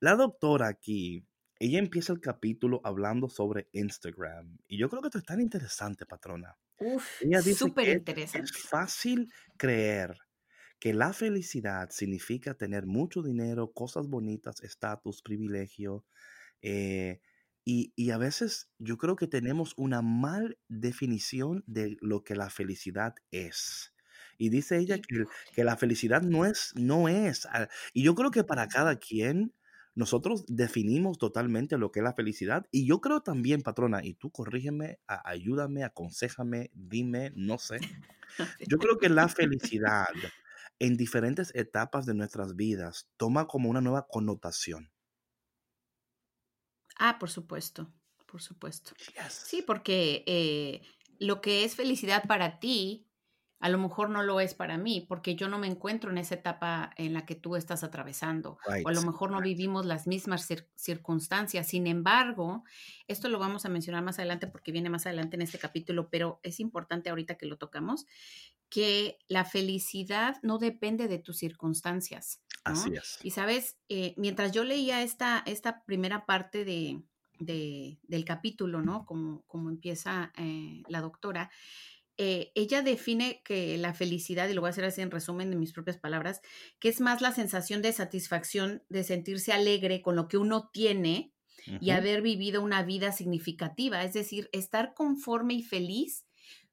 [0.00, 1.26] la doctora aquí,
[1.58, 4.58] ella empieza el capítulo hablando sobre Instagram.
[4.66, 6.56] Y yo creo que esto es tan interesante, patrona.
[6.78, 8.50] Uf, Ella dice súper que interesante.
[8.50, 10.16] es fácil creer
[10.80, 16.04] que la felicidad significa tener mucho dinero, cosas bonitas, estatus, privilegio.
[16.62, 17.20] eh,
[17.64, 22.50] y, y a veces yo creo que tenemos una mal definición de lo que la
[22.50, 23.94] felicidad es.
[24.38, 27.46] Y dice ella que, que la felicidad no es, no es.
[27.46, 29.54] ah, Y yo creo que para cada quien,
[29.94, 32.66] nosotros definimos totalmente lo que es la felicidad.
[32.70, 37.86] Y yo creo también, patrona, y tú corrígeme, a- ayúdame, aconsejame, dime, no sé.
[38.66, 40.06] Yo creo que la felicidad
[40.80, 44.91] en diferentes etapas de nuestras vidas toma como una nueva connotación.
[46.98, 47.92] Ah, por supuesto,
[48.26, 48.92] por supuesto.
[49.28, 50.82] Sí, porque eh,
[51.18, 53.08] lo que es felicidad para ti
[53.62, 56.34] a lo mejor no lo es para mí, porque yo no me encuentro en esa
[56.34, 60.48] etapa en la que tú estás atravesando, o a lo mejor no vivimos las mismas
[60.74, 61.68] circunstancias.
[61.68, 62.64] Sin embargo,
[63.06, 66.40] esto lo vamos a mencionar más adelante porque viene más adelante en este capítulo, pero
[66.42, 68.04] es importante ahorita que lo tocamos,
[68.68, 72.42] que la felicidad no depende de tus circunstancias.
[72.64, 73.18] Así es.
[73.22, 77.02] Y sabes, eh, mientras yo leía esta, esta primera parte de,
[77.38, 79.04] del capítulo, ¿no?
[79.04, 81.50] Como, como empieza eh, la doctora,
[82.18, 85.56] eh, ella define que la felicidad, y lo voy a hacer así en resumen de
[85.56, 86.40] mis propias palabras,
[86.78, 91.32] que es más la sensación de satisfacción, de sentirse alegre con lo que uno tiene
[91.80, 96.26] y haber vivido una vida significativa, es decir, estar conforme y feliz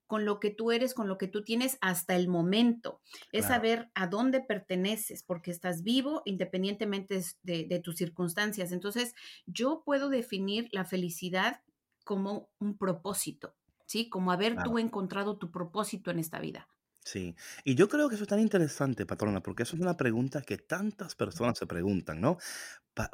[0.10, 2.99] con lo que tú eres, con lo que tú tienes hasta el momento.
[3.32, 8.72] Es saber a dónde perteneces, porque estás vivo independientemente de, de, tus circunstancias.
[8.72, 9.14] Entonces,
[9.45, 11.62] yo puedo definir la felicidad
[12.03, 13.53] como un propósito.
[13.86, 14.10] ¿sí?
[14.10, 16.68] Como haber tú encontrado tu propósito en esta vida.
[17.03, 20.41] Sí, y yo creo que eso es tan interesante, patrona, porque eso es una pregunta
[20.41, 22.38] que tantas personas se preguntan, ¿no?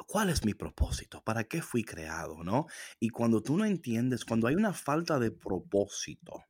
[0.06, 1.22] ¿Cuál es mi propósito?
[1.22, 2.42] ¿Para qué fui creado?
[2.42, 2.66] ¿No?
[2.98, 6.42] Y cuando tú no entiendes, cuando hay una falta de propósito,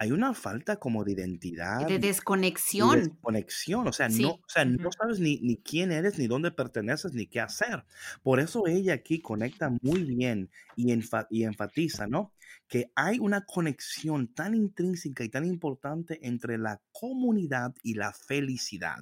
[0.00, 1.86] hay una falta como de identidad.
[1.86, 3.00] De desconexión.
[3.00, 7.12] desconexión, o sea, no, o sea, no sabes ni, ni, quién eres, ni dónde perteneces,
[7.12, 7.84] ni qué hacer.
[8.22, 10.90] Por eso ella aquí conecta muy bien y,
[11.28, 12.32] y enfatiza, ¿no?
[12.66, 19.00] Que hay una conexión tan intrínseca y tan importante entre la comunidad y la felicidad.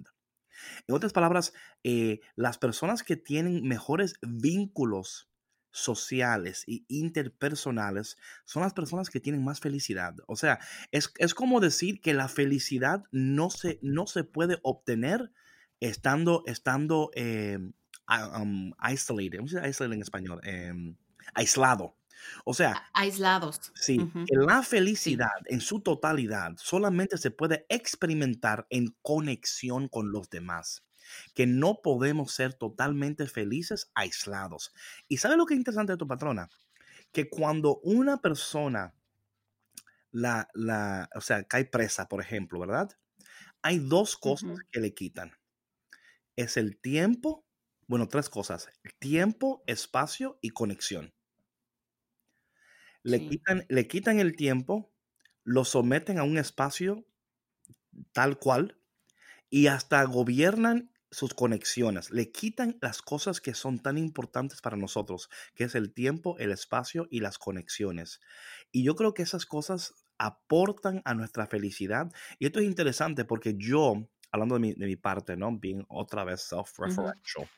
[0.89, 1.53] En otras palabras,
[1.85, 5.29] eh, las personas que tienen mejores vínculos
[5.79, 10.14] sociales y interpersonales son las personas que tienen más felicidad.
[10.26, 10.59] O sea,
[10.91, 15.33] es, como decir que la felicidad no se, no se puede obtener
[15.81, 17.59] estando, estando eh,
[18.41, 19.39] um, isolated.
[19.39, 20.41] ¿Cómo se dice isolated en español?
[20.45, 20.97] Em,
[21.35, 21.97] aislado.
[22.45, 23.72] O sea, aislados.
[23.74, 30.83] Sí, la felicidad en su totalidad solamente se puede experimentar en conexión con los demás
[31.35, 34.73] que no podemos ser totalmente felices aislados.
[35.09, 36.49] ¿Y sabe lo que es interesante de tu patrona?
[37.13, 38.95] Que cuando una persona
[40.11, 42.91] la, la, o sea, cae presa, por ejemplo, ¿verdad?
[43.63, 45.33] Hay dos cosas que le quitan.
[46.37, 47.47] Es el tiempo,
[47.87, 48.69] bueno, tres cosas.
[48.99, 51.15] tiempo, espacio y conexión.
[53.03, 54.93] Le, quitan, le quitan el tiempo,
[55.45, 57.07] lo someten a un espacio
[58.13, 58.79] tal cual
[59.51, 65.31] y hasta gobiernan sus conexiones, le quitan las cosas que son tan importantes para nosotros,
[65.55, 68.21] que es el tiempo, el espacio y las conexiones.
[68.73, 72.13] Y yo creo que esas cosas aportan a nuestra felicidad.
[72.39, 75.57] Y esto es interesante porque yo, hablando de mi, de mi parte, ¿no?
[75.57, 77.49] Bien otra vez self-referential.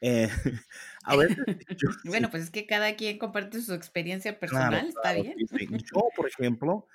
[0.00, 0.28] Eh,
[2.04, 5.34] bueno, pues es que cada quien comparte su experiencia personal, está bien.
[5.38, 6.88] Yo, por ejemplo,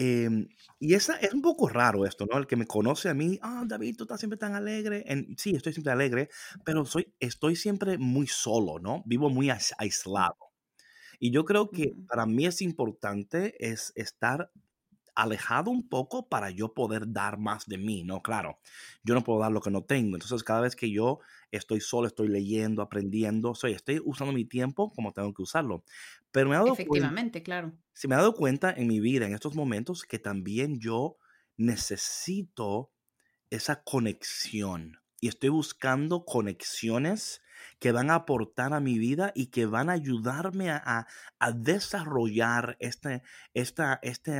[0.00, 0.46] Em,
[0.78, 2.38] y esa, es un poco raro esto, ¿no?
[2.38, 5.02] El que me conoce a mí, ah, David, tú estás siempre tan alegre.
[5.08, 6.28] En, sí, estoy siempre alegre,
[6.64, 9.02] pero soy, estoy siempre muy solo, ¿no?
[9.06, 10.36] Vivo muy aislado.
[11.18, 14.52] Y yo creo que para mí es importante es estar
[15.18, 18.22] alejado un poco para yo poder dar más de mí, ¿no?
[18.22, 18.60] Claro,
[19.02, 20.14] yo no puedo dar lo que no tengo.
[20.14, 21.18] Entonces, cada vez que yo
[21.50, 25.82] estoy solo, estoy leyendo, aprendiendo, soy, estoy usando mi tiempo como tengo que usarlo.
[26.30, 27.72] Pero me he dado Efectivamente, claro.
[27.92, 31.16] Se me ha dado cuenta en mi vida, en estos momentos, que también yo
[31.56, 32.92] necesito
[33.50, 35.00] esa conexión.
[35.20, 37.42] Y estoy buscando conexiones
[37.80, 41.08] que van a aportar a mi vida y que van a ayudarme a,
[41.40, 44.38] a, desarrollar este, esta, este,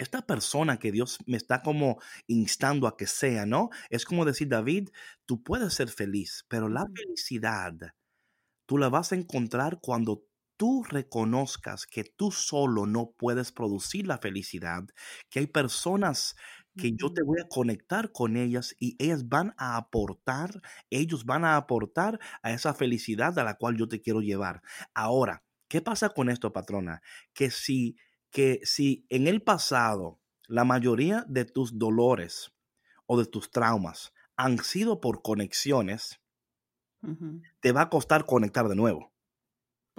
[0.00, 3.70] esta persona que Dios me está como instando a que sea, ¿no?
[3.90, 4.88] Es como decir, David,
[5.26, 7.74] tú puedes ser feliz, pero la felicidad
[8.70, 10.22] tú la vas a encontrar cuando
[10.56, 14.84] tú reconozcas que tú solo no puedes producir la felicidad,
[15.28, 16.36] que hay personas
[16.76, 21.44] que yo te voy a conectar con ellas y ellas van a aportar, ellos van
[21.44, 24.62] a aportar a esa felicidad a la cual yo te quiero llevar.
[24.94, 27.02] Ahora, ¿qué pasa con esto, patrona?
[27.34, 27.96] Que si
[28.30, 32.52] que si en el pasado la mayoría de tus dolores
[33.06, 36.20] o de tus traumas han sido por conexiones,
[37.60, 39.09] te va a costar conectar de nuevo.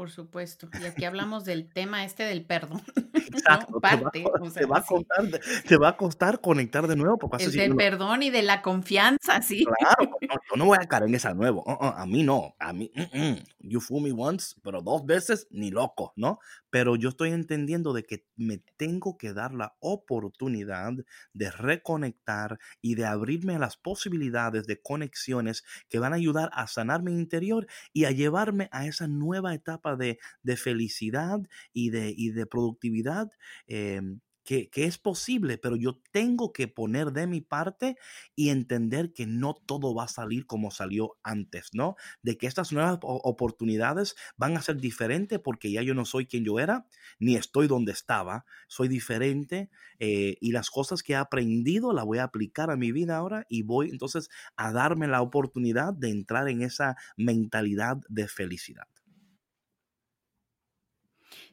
[0.01, 0.67] Por supuesto.
[0.81, 2.81] Y aquí hablamos del tema este del perdón.
[3.33, 3.79] Exacto.
[3.79, 4.23] Parte,
[4.53, 5.29] te, va, a costar,
[5.67, 7.17] te va a costar conectar de nuevo.
[7.17, 9.65] Porque el del perdón y de la confianza, sí.
[9.65, 11.63] Claro, no, yo no voy a caer en esa nuevo.
[11.65, 12.55] Uh, uh, a mí no.
[12.59, 16.39] A mí, mm, mm, you fool me once, pero dos veces ni loco, ¿no?
[16.69, 20.93] Pero yo estoy entendiendo de que me tengo que dar la oportunidad
[21.33, 26.67] de reconectar y de abrirme a las posibilidades de conexiones que van a ayudar a
[26.67, 30.17] sanar mi interior y a llevarme a esa nueva etapa de,
[30.57, 31.39] felicidad
[31.73, 33.31] y de, productividad
[33.67, 37.95] em, que, es posible, pero yo tengo que poner de mi parte
[38.35, 41.95] y entender que no todo va a salir como salió antes, ¿no?
[42.21, 46.43] De que estas nuevas oportunidades van a ser diferentes porque ya yo no soy quien
[46.43, 46.87] yo era,
[47.19, 49.69] ni estoy donde estaba, soy diferente
[49.99, 53.45] eh, y las cosas que he aprendido las voy a aplicar a mi vida ahora
[53.47, 58.87] y voy entonces a darme la oportunidad de entrar en esa mentalidad de felicidad.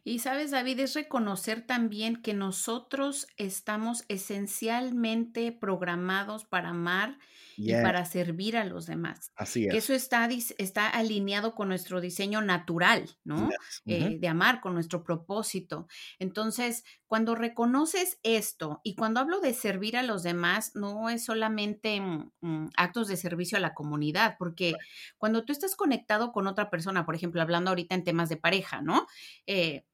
[0.08, 7.18] Y sabes, David, es reconocer también que nosotros estamos esencialmente programados para amar
[7.58, 9.32] y para servir a los demás.
[9.36, 9.72] Así es.
[9.72, 10.28] Que eso está,
[10.58, 13.50] está alineado con nuestro diseño natural, ¿no?
[13.84, 15.88] Eh, de amar, con nuestro propósito.
[16.18, 22.00] Entonces, cuando reconoces esto, y cuando hablo de servir a los demás, no es solamente
[22.00, 24.74] mm, mm, actos de servicio a la comunidad, porque
[25.18, 28.80] cuando tú estás conectado con otra persona, por ejemplo, hablando ahorita en temas de pareja,
[28.80, 29.06] ¿no?
[29.46, 29.84] Eh,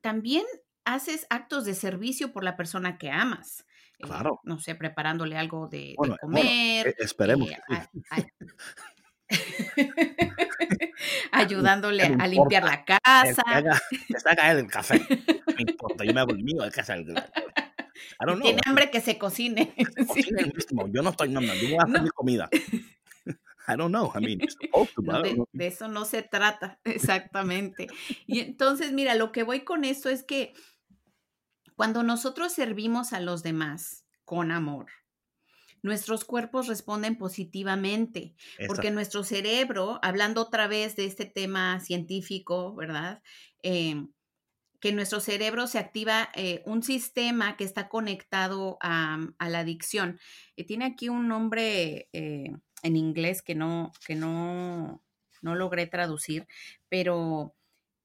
[0.00, 0.44] también
[0.84, 3.64] haces actos de servicio por la persona que amas.
[3.98, 4.40] Eh, claro.
[4.44, 6.94] no sé, preparándole algo de, comer.
[6.98, 7.50] Esperemos.
[7.50, 7.58] Eh,
[11.32, 13.42] ayudándole a limpiar la casa.
[13.44, 14.98] Que haga, el café.
[14.98, 17.14] No importa, yo me hago el mío, hay que hacer el.
[18.42, 19.72] Tiene hambre que se cocine.
[20.90, 22.48] Yo no estoy, no, yo voy a hacer mi comida.
[23.70, 24.10] I don't know.
[24.14, 24.38] I mean,
[25.52, 27.86] de, eso no se trata, exactamente.
[28.26, 30.52] Y entonces, mira, lo que voy con esto es que
[31.76, 34.86] cuando nosotros servimos a los demás con amor,
[35.82, 38.34] nuestros cuerpos responden positivamente,
[38.66, 43.22] porque nuestro cerebro, hablando otra vez de este tema científico, ¿verdad?
[43.62, 44.12] Em,
[44.80, 50.18] que nuestro cerebro se activa eh, un sistema que está conectado a, la adicción.
[50.56, 52.50] y tiene aquí un nombre eh,
[52.82, 55.02] en inglés que no, que no,
[55.42, 56.46] no logré traducir,
[56.88, 57.54] pero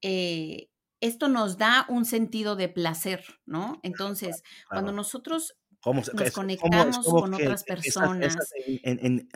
[0.02, 0.70] eh,
[1.02, 3.80] esto nos da un sentido de placer, ¿no?
[3.84, 5.56] Entonces, cuando nosotros
[5.86, 8.38] nos conectamos con otras personas.
[8.66, 9.30] en,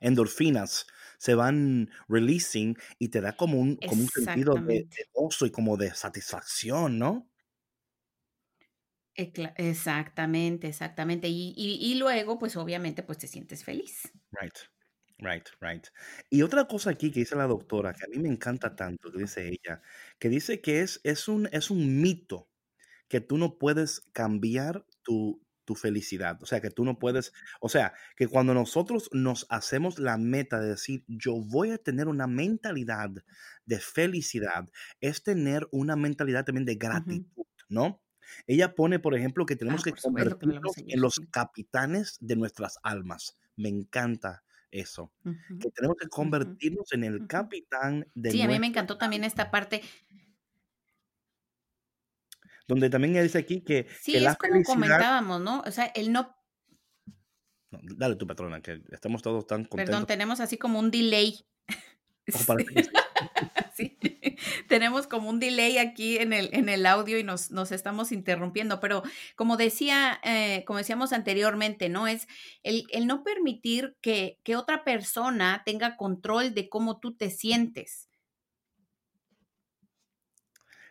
[0.00, 0.86] endorfinas
[1.18, 5.76] se van releasing y te da como un, como un sentido de, gozo y como
[5.76, 7.30] de satisfacción, ¿no?
[9.14, 11.28] Exactamente, exactamente.
[11.28, 14.12] Y, y, luego, pues obviamente, pues te sientes feliz.
[14.32, 14.54] Right.
[15.18, 15.86] Right, right.
[16.28, 19.18] Y otra cosa aquí que dice la doctora, que a mí me encanta tanto, que
[19.18, 19.80] dice ella,
[20.18, 22.48] que dice que es, es, un, es un mito
[23.08, 26.42] que tú no puedes cambiar tu, tu felicidad.
[26.42, 30.60] O sea, que tú no puedes, o sea, que cuando nosotros nos hacemos la meta
[30.60, 33.10] de decir, yo voy a tener una mentalidad
[33.64, 34.68] de felicidad,
[35.00, 38.02] es tener una mentalidad también de gratitud, ¿no?
[38.46, 43.38] Ella pone, por ejemplo, que tenemos ah, que convertirnos en los capitanes de nuestras almas.
[43.56, 44.42] Me encanta
[44.74, 45.12] eso,
[45.60, 48.32] que tenemos que convertirnos en el capitán de...
[48.32, 49.82] Sí, a mí me encantó también esta parte.
[52.66, 53.86] Donde también dice aquí que...
[54.00, 55.60] Sí, es como comentábamos, ¿no?
[55.60, 56.36] O sea, el no...
[57.70, 59.92] Dale tu patrona, que estamos todos tan contentos.
[59.92, 61.46] Perdón, tenemos así como un delay.
[64.68, 68.80] tenemos como un delay aquí en el, en el audio y nos, nos estamos interrumpiendo,
[68.80, 69.02] pero
[69.36, 72.06] como decía, eh, como decíamos anteriormente, ¿no?
[72.06, 72.26] Es
[72.62, 78.08] el, el no permitir que, que otra persona tenga control de cómo tú te sientes.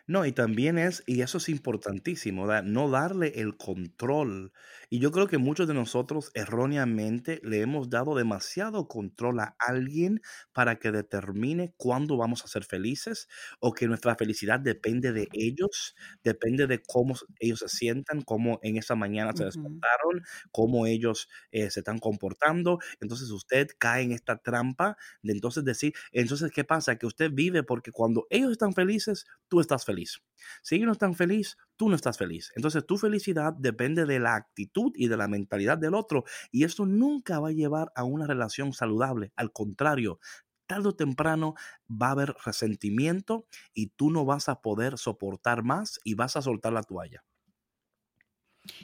[0.05, 4.51] No, y también es, y eso es importantísimo, no darle el control.
[4.93, 10.21] Y yo creo que muchos de nosotros erróneamente le hemos dado demasiado control a alguien
[10.51, 13.27] para que determine cuándo vamos a ser felices
[13.59, 18.77] o que nuestra felicidad depende de ellos, depende de cómo ellos se sientan, cómo en
[18.77, 20.21] esa mañana se despertaron,
[20.51, 22.77] cómo ellos eh, se están comportando.
[23.01, 26.99] Entonces usted cae en esta trampa de entonces decir, entonces, ¿qué pasa?
[26.99, 30.21] Que usted vive porque cuando ellos están felices, tú estás feliz.
[30.61, 32.51] Si ellos no están feliz, tú no estás feliz.
[32.55, 36.23] Entonces tu felicidad depende de la actitud y de la mentalidad del otro.
[36.51, 39.31] Y esto nunca va a llevar a una relación saludable.
[39.35, 40.19] Al contrario,
[40.67, 41.55] tarde o temprano
[41.89, 46.41] va a haber resentimiento y tú no vas a poder soportar más y vas a
[46.41, 47.23] soltar la toalla.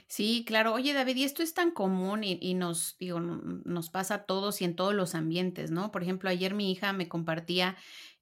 [0.07, 0.73] Sí, claro.
[0.73, 4.65] Oye, David, y esto es tan común y, nos, digo, nos pasa a todos y
[4.65, 5.91] en todos los ambientes, ¿no?
[5.91, 7.77] Por ejemplo, ayer mi hija me compartía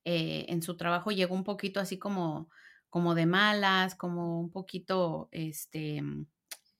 [0.06, 2.50] eh, en su trabajo llegó un poquito así como,
[2.90, 6.02] como de malas, como un poquito, este,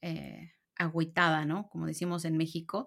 [0.02, 1.70] eh, agüitada, ¿no?
[1.70, 2.86] Como decimos en México.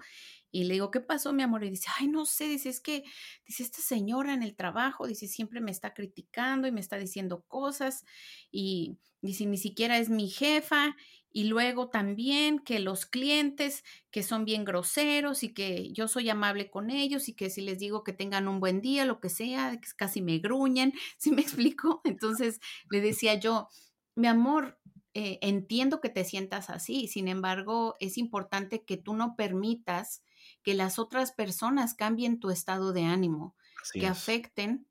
[0.52, 1.64] Y le digo, ¿qué pasó, mi amor?
[1.64, 3.04] Y dice, ay, no sé, dice, es que,
[3.46, 7.44] dice, esta señora en el trabajo, dice, siempre me está criticando y me está diciendo
[7.48, 8.04] cosas
[8.50, 10.96] y dice, ni siquiera es mi jefa.
[11.32, 16.70] Y luego también que los clientes que son bien groseros y que yo soy amable
[16.70, 19.78] con ellos y que si les digo que tengan un buen día, lo que sea,
[19.96, 22.00] casi me gruñen, ¿sí me explico?
[22.04, 22.60] Entonces
[22.90, 23.68] le decía yo,
[24.16, 24.78] mi amor,
[25.14, 30.22] eh, entiendo que te sientas así, sin embargo, es importante que tú no permitas
[30.62, 33.56] que las otras personas cambien tu estado de ánimo,
[33.92, 34.86] que afecten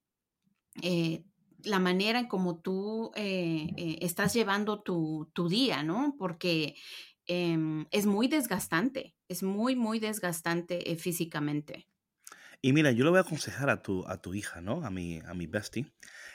[0.82, 1.24] eh,
[1.64, 6.16] la manera en cómo tú eh, eh, estás llevando tu, día, ¿no?
[6.18, 6.76] Porque
[7.26, 11.88] em, es muy desgastante, es muy, muy desgastante físicamente.
[12.62, 14.86] Y mira, yo le voy a aconsejar a tu, a tu hija, ¿no?
[14.86, 15.86] A mi, a mi bestie.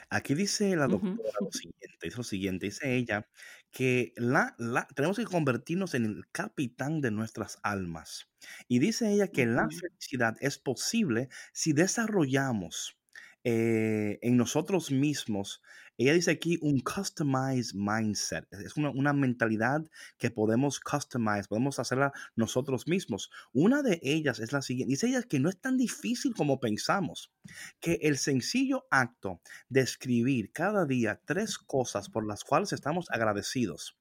[0.08, 3.28] Aquí dice la doctora lo siguiente, dice lo siguiente, dice ella
[3.70, 8.28] que la, la, tenemos que convertirnos en el capitán de nuestras almas.
[8.68, 12.96] Y dice ella que la felicidad es posible si desarrollamos
[13.45, 15.62] eh, en nosotros mismos
[15.97, 18.53] ella dice aquí un customized mindset.
[18.53, 19.88] Es una, mentalidad
[20.18, 23.30] que podemos customize, podemos hacerla nosotros mismos.
[23.53, 24.90] Una de ellas es la siguiente.
[24.90, 27.32] Dice ella que no es tan difícil como pensamos.
[27.78, 33.97] Que el sencillo acto de escribir cada día tres cosas por las cuales estamos agradecidos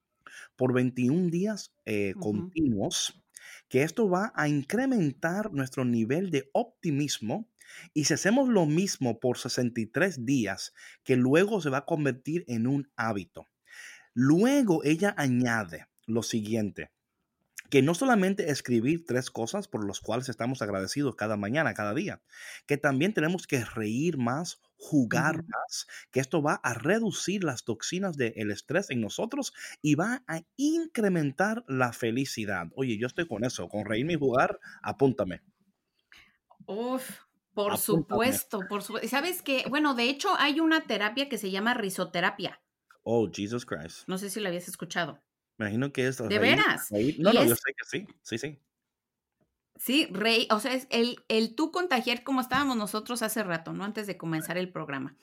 [0.56, 3.22] por 21 días eh, continuos,
[3.68, 7.48] que esto va a incrementar nuestro nivel de optimismo
[7.92, 10.72] y si hacemos lo mismo por 63 días,
[11.02, 13.48] que luego se va a convertir en un hábito.
[14.14, 16.90] Luego ella añade lo siguiente,
[17.70, 22.22] que no solamente escribir tres cosas por las cuales estamos agradecidos cada mañana, cada día,
[22.66, 28.16] que también tenemos que reír más, jugar más, que esto va a reducir las toxinas
[28.16, 29.52] del estrés en nosotros
[29.82, 32.68] y va a incrementar la felicidad.
[32.76, 35.42] Oye, yo estoy con eso, con reírme y jugar, apúntame.
[36.66, 37.23] Uf,
[37.54, 39.08] por supuesto, por supuesto.
[39.08, 39.64] ¿Sabes qué?
[39.68, 42.60] Bueno, de hecho hay una terapia que se llama risoterapia.
[43.02, 44.08] Oh, Jesus Christ.
[44.08, 45.22] No sé si la habías escuchado.
[45.56, 46.18] Me imagino que es.
[46.18, 46.90] ¿De veras?
[47.18, 48.58] No, no, yo sé que sí, sí, sí.
[49.76, 53.84] Sí, rey, o sea, es el, el tú contagiar como estábamos nosotros hace rato, ¿no?
[53.84, 55.16] Antes de comenzar el programa.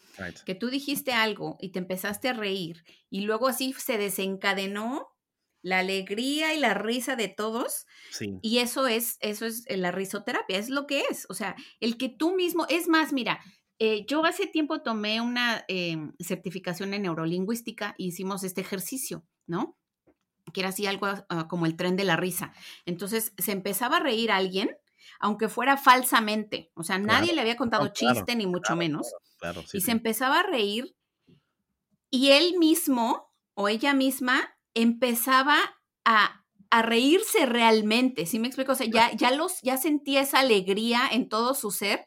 [0.45, 5.10] Que tú dijiste algo y te empezaste a reír y luego así se desencadenó
[5.61, 7.85] la alegría y la risa de todos.
[8.41, 11.25] Y eso es, eso es la risoterapia, es lo que es.
[11.29, 13.39] O sea, el que tú mismo, es más, mira,
[13.79, 19.77] eh, yo hace tiempo tomé una em, certificación en neurolingüística y hicimos este ejercicio, ¿no?
[20.53, 21.07] Que era así algo
[21.47, 22.53] como el tren de la risa.
[22.85, 24.75] Entonces, se empezaba a reír a alguien,
[25.19, 26.71] aunque fuera falsamente.
[26.73, 29.13] O sea, nadie le había contado chiste, ni mucho menos.
[29.73, 30.95] y se empezaba a reír
[32.09, 35.57] y él mismo o ella misma empezaba
[36.05, 36.37] a,
[36.83, 38.71] reírse realmente, ¿sí me explico?
[38.71, 42.05] O sea, ya, ya, los, ya sentía esa alegría en todo su ser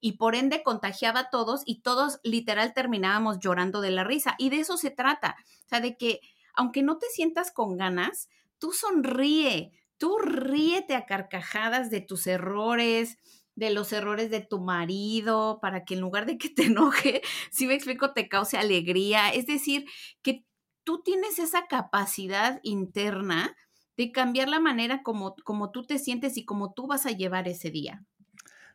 [0.00, 4.34] y por ende contagiaba a todos y todos literal terminábamos llorando de la risa.
[4.38, 5.36] Y de eso se trata,
[5.66, 6.20] o sea, de que
[6.54, 13.18] aunque no te sientas con ganas, tú sonríe, tú ríete a carcajadas de tus errores,
[13.54, 17.66] de los errores de tu marido, para que en lugar de que te enoje, si
[17.66, 19.30] me explico, te cause alegría.
[19.30, 19.86] Es decir,
[20.22, 20.44] que
[20.86, 23.56] tú tienes esa capacidad interna
[23.96, 27.48] de cambiar la manera como, como tú te sientes y como tú vas a llevar
[27.48, 28.04] ese día.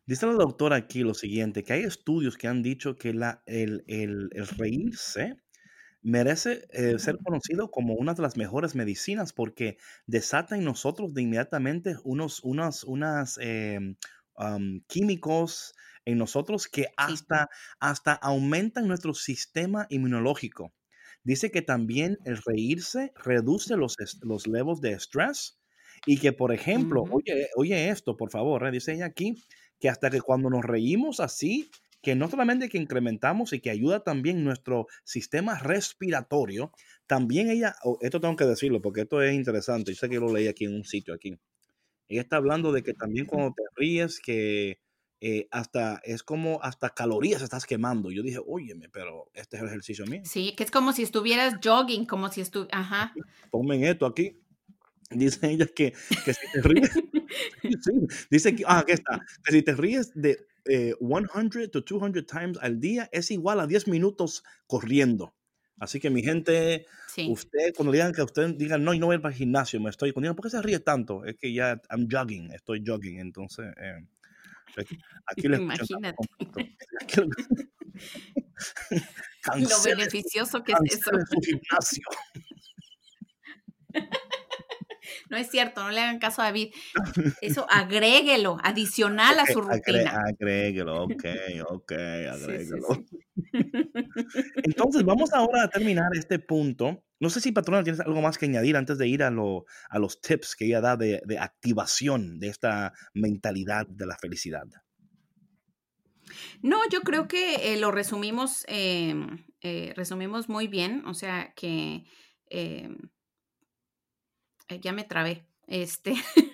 [0.05, 4.29] Dice la doctora aquí lo siguiente, que hay estudios que han dicho que la, el,
[4.57, 5.37] reírse
[6.01, 11.21] merece eh, ser conocido como una de las mejores medicinas porque desata en nosotros de
[11.21, 13.95] inmediatamente unos, unos unas, em,
[14.87, 17.47] químicos en nosotros que hasta,
[17.79, 20.73] hasta aumentan nuestro sistema inmunológico.
[21.23, 25.59] Dice que también el reírse reduce los, los levels de estrés
[26.05, 28.71] y que, por ejemplo, oye, oye esto, por favor, ¿eh?
[28.71, 29.35] dice ella aquí,
[29.79, 31.69] que hasta que cuando nos reímos así,
[32.01, 36.71] que no solamente que incrementamos y que ayuda también nuestro sistema respiratorio,
[37.05, 40.47] también ella, esto tengo que decirlo porque esto es interesante, yo sé que lo leí
[40.47, 41.37] aquí en un sitio aquí.
[42.07, 44.79] Ella está hablando de que también cuando te ríes, que
[45.23, 48.09] eh, hasta es como hasta calorías estás quemando.
[48.09, 50.21] Yo dije, óyeme, pero este es el ejercicio mío.
[50.25, 53.13] Sí, que es como si estuvieras jogging, como si estuvieras, ajá.
[53.51, 54.35] Ponme esto aquí.
[55.11, 55.93] Dice ella que,
[56.25, 56.91] que si te ríes,
[58.31, 60.95] dice que, ah, aquí está, que si te ríes de 100
[61.63, 65.35] eh, to 200 times al día es igual a 10 minutos corriendo.
[65.77, 66.85] Así que mi gente,
[67.27, 70.45] usted, cuando digan que usted diga, no, no voy al gimnasio, me estoy, cuando ¿por
[70.45, 71.25] qué se ríe tanto?
[71.25, 73.65] Es que ya, I'm jogging, estoy jogging, entonces...
[73.77, 73.99] Eh,
[75.27, 76.17] Aquí, Imagínate.
[79.57, 81.11] Lo beneficioso que es eso.
[81.29, 82.03] Su gimnasio.
[85.29, 86.73] No es cierto, no le hagan caso a David.
[87.41, 90.23] Eso agréguelo, adicional a su rutina.
[90.27, 91.25] agréguelo, ok,
[91.69, 91.91] ok,
[92.31, 93.05] agréguelo.
[94.63, 97.03] Entonces, vamos ahora a terminar este punto.
[97.21, 99.99] No sé si, patrona, tienes algo más que añadir antes de ir a, lo, a
[99.99, 104.65] los tips que ella da de, activación de esta mentalidad de la felicidad.
[106.63, 111.03] No, yo creo que eh, lo resumimos, em, eh, resumimos muy bien.
[111.05, 112.05] O sea que
[112.47, 112.97] em,
[114.67, 116.15] eh, ya me trabé, este,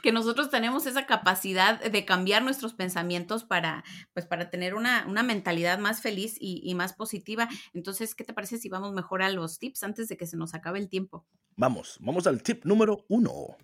[0.00, 5.78] que nosotros tenemos esa capacidad de cambiar nuestros pensamientos para, pues, para tener una, mentalidad
[5.78, 7.48] más feliz y, más positiva.
[7.74, 10.54] Entonces, ¿qué te parece si vamos mejor a los tips antes de que se nos
[10.54, 11.26] acabe el tiempo?
[11.56, 13.56] Vamos, vamos al tip número uno.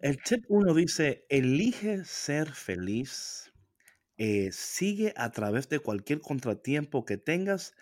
[0.00, 3.52] El tip uno dice, elige ser feliz,
[4.16, 7.74] eh, sigue a través de cualquier contratiempo que tengas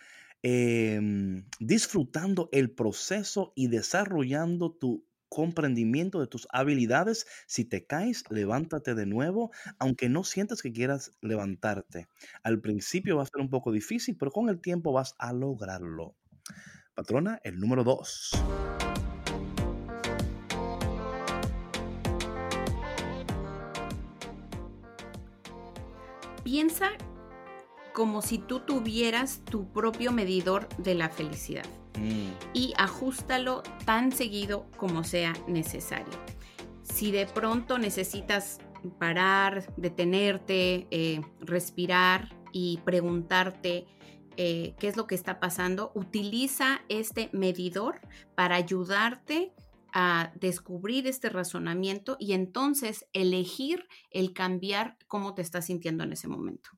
[0.48, 7.26] Em, disfrutando el proceso y desarrollando tu comprendimiento de tus habilidades.
[7.46, 12.08] Si te caes, levántate de nuevo, aunque no sientas que quieras levantarte.
[12.42, 16.14] Al principio va a ser un poco difícil, pero con el tiempo vas a lograrlo.
[16.94, 18.30] Patrona, el número dos.
[26.42, 26.92] Piensa
[27.96, 31.64] como si tú tuvieras tu propio medidor de la felicidad
[31.98, 32.28] mm.
[32.52, 36.12] y ajustalo tan seguido como sea necesario.
[36.82, 38.58] Si de pronto necesitas
[38.98, 43.86] parar, detenerte, eh, respirar y preguntarte
[44.36, 48.02] eh, qué es lo que está pasando, utiliza este medidor
[48.34, 49.54] para ayudarte
[49.94, 56.28] a descubrir este razonamiento y entonces elegir el cambiar cómo te estás sintiendo en ese
[56.28, 56.68] momento.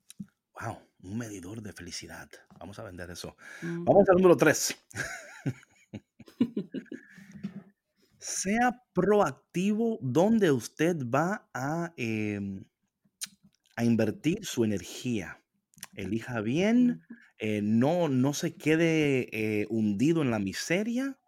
[0.61, 0.79] Wow,
[1.09, 2.29] un medidor de felicidad.
[2.59, 3.37] Vamos a vender eso.
[3.63, 3.85] Mm.
[3.85, 4.77] Vamos al número tres.
[8.19, 12.65] sea proactivo donde usted va a, em,
[13.77, 15.43] a invertir su energía.
[15.95, 17.03] Elija bien,
[17.39, 21.19] eh, no, no se quede eh, hundido en la miseria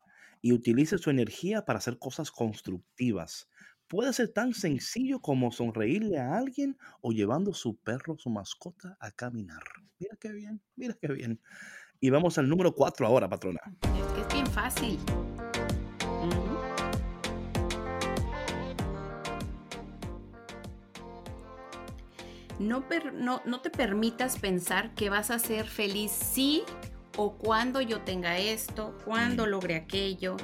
[0.43, 3.49] y utilice su energía para hacer cosas constructivas.
[3.91, 9.11] Puede ser tan sencillo como sonreírle a alguien o llevando su perro, su mascota, a
[9.11, 9.65] caminar.
[9.99, 11.41] Mira qué bien, mira qué bien.
[11.99, 13.59] Y vamos al número cuatro ahora, patrona.
[13.83, 14.97] Es que es bien fácil.
[22.61, 26.63] no, no, te permitas pensar que vas a ser feliz si
[27.17, 30.37] o cuando yo tenga esto, cuando logre aquello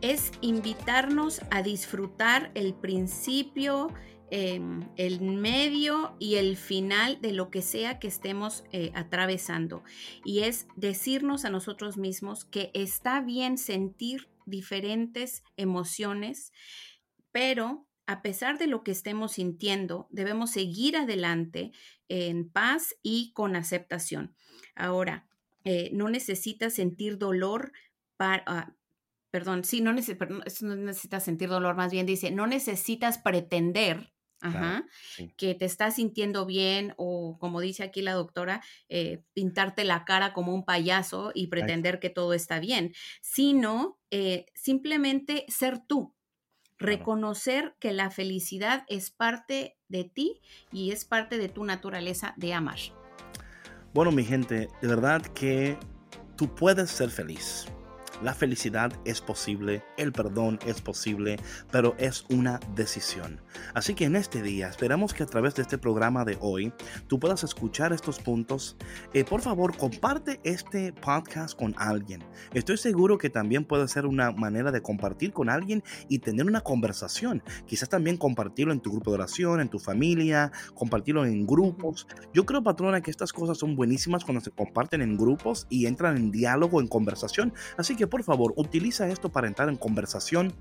[0.00, 3.88] es invitarnos a disfrutar el principio,
[4.30, 9.82] em, el medio y el final de lo que sea que estemos eh, atravesando.
[10.24, 16.52] Y es decirnos a nosotros mismos que está bien sentir diferentes emociones,
[17.32, 21.72] pero a pesar de lo que estemos sintiendo, debemos seguir adelante
[22.08, 24.34] en paz y con aceptación.
[24.74, 25.28] Ahora,
[25.64, 27.72] eh, no necesitas sentir dolor
[28.16, 28.74] para, ah,
[29.30, 34.12] perdón, sí, no, necesitas sentir dolor, más bien dice, no necesitas pretender
[35.36, 40.32] que te estás sintiendo bien o como dice aquí la doctora, eh, pintarte la cara
[40.32, 46.14] como un payaso y pretender que todo está bien, sino eh, simplemente ser tú,
[46.78, 52.54] reconocer que la felicidad es parte de ti y es parte de tu naturaleza de
[52.54, 52.78] amar.
[53.92, 55.76] Bueno, mi gente, de verdad que
[56.36, 57.66] tú puedes ser feliz
[58.22, 61.36] la felicidad es posible, el perdón es posible,
[61.70, 63.40] pero es una decisión.
[63.74, 66.72] Así que en este día esperamos que a través de este programa de hoy
[67.06, 68.76] tú puedas escuchar estos puntos.
[69.12, 72.24] Eh, por favor, comparte este podcast con alguien.
[72.54, 76.60] Estoy seguro que también puede ser una manera de compartir con alguien y tener una
[76.62, 77.42] conversación.
[77.66, 82.06] Quizás también compartirlo en tu grupo de oración, en tu familia, compartirlo en grupos.
[82.34, 86.16] Yo creo, patrona, que estas cosas son buenísimas cuando se comparten en grupos y entran
[86.16, 87.52] en diálogo, en conversación.
[87.76, 90.54] Así que por favor, utiliza esto para entrar en conversación,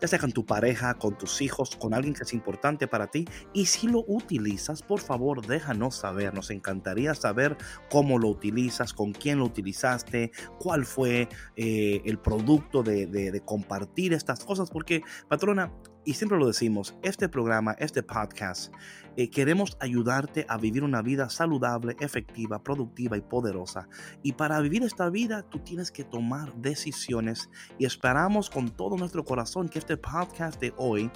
[0.00, 3.26] ya sea con tu pareja, con tus hijos, con alguien que es importante para ti.
[3.52, 6.34] Y si lo utilizas, por favor, déjanos saber.
[6.34, 7.56] Nos encantaría saber
[7.90, 14.12] cómo lo utilizas, con quién lo utilizaste, cuál fue eh, el producto de, de compartir
[14.12, 15.72] estas cosas, porque, patrona,
[16.04, 18.72] y siempre lo decimos, este programa, este podcast,
[19.16, 23.88] eh, queremos ayudarte a vivir una vida saludable, efectiva, productiva y poderosa.
[24.22, 29.24] Y para vivir esta vida, tú tienes que tomar decisiones y esperamos con todo nuestro
[29.24, 31.10] corazón que este podcast de hoy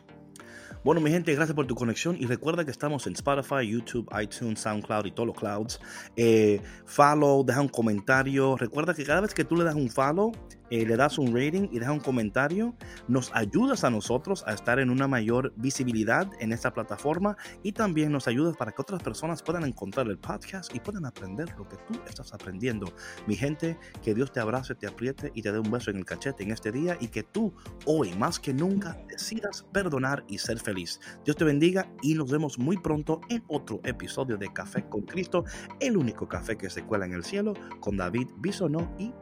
[0.85, 4.59] Bueno, mi gente, gracias por tu conexión y recuerda que estamos en Spotify, YouTube, iTunes,
[4.59, 5.79] SoundCloud y todos los clouds.
[6.15, 8.55] Eh, follow, deja un comentario.
[8.55, 10.31] Recuerda que cada vez que tú le das un follow,
[10.69, 12.75] eh, le das un rating y deja un comentario,
[13.07, 18.11] nos ayudas a nosotros a estar en una mayor visibilidad en esta plataforma y también
[18.11, 21.77] nos ayudas para que otras personas puedan encontrar el podcast y puedan aprender lo que
[21.77, 22.91] tú estás aprendiendo.
[23.27, 26.05] Mi gente, que Dios te abrace, te apriete y te dé un beso en el
[26.05, 27.53] cachete en este día y que tú
[27.85, 30.99] hoy más que nunca decidas perdonar y ser feliz.
[31.23, 35.45] Dios te bendiga y nos vemos muy pronto en otro episodio de Café con Cristo,
[35.79, 39.13] el único café que se cuela en el cielo con David Bisonó y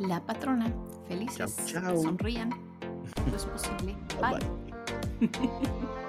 [0.00, 0.72] la patrona.
[1.08, 1.56] Felices.
[1.66, 2.02] Chao, chao.
[2.02, 2.50] Sonrían.
[3.30, 3.96] No es posible.
[4.20, 4.38] bye.
[5.20, 6.00] bye.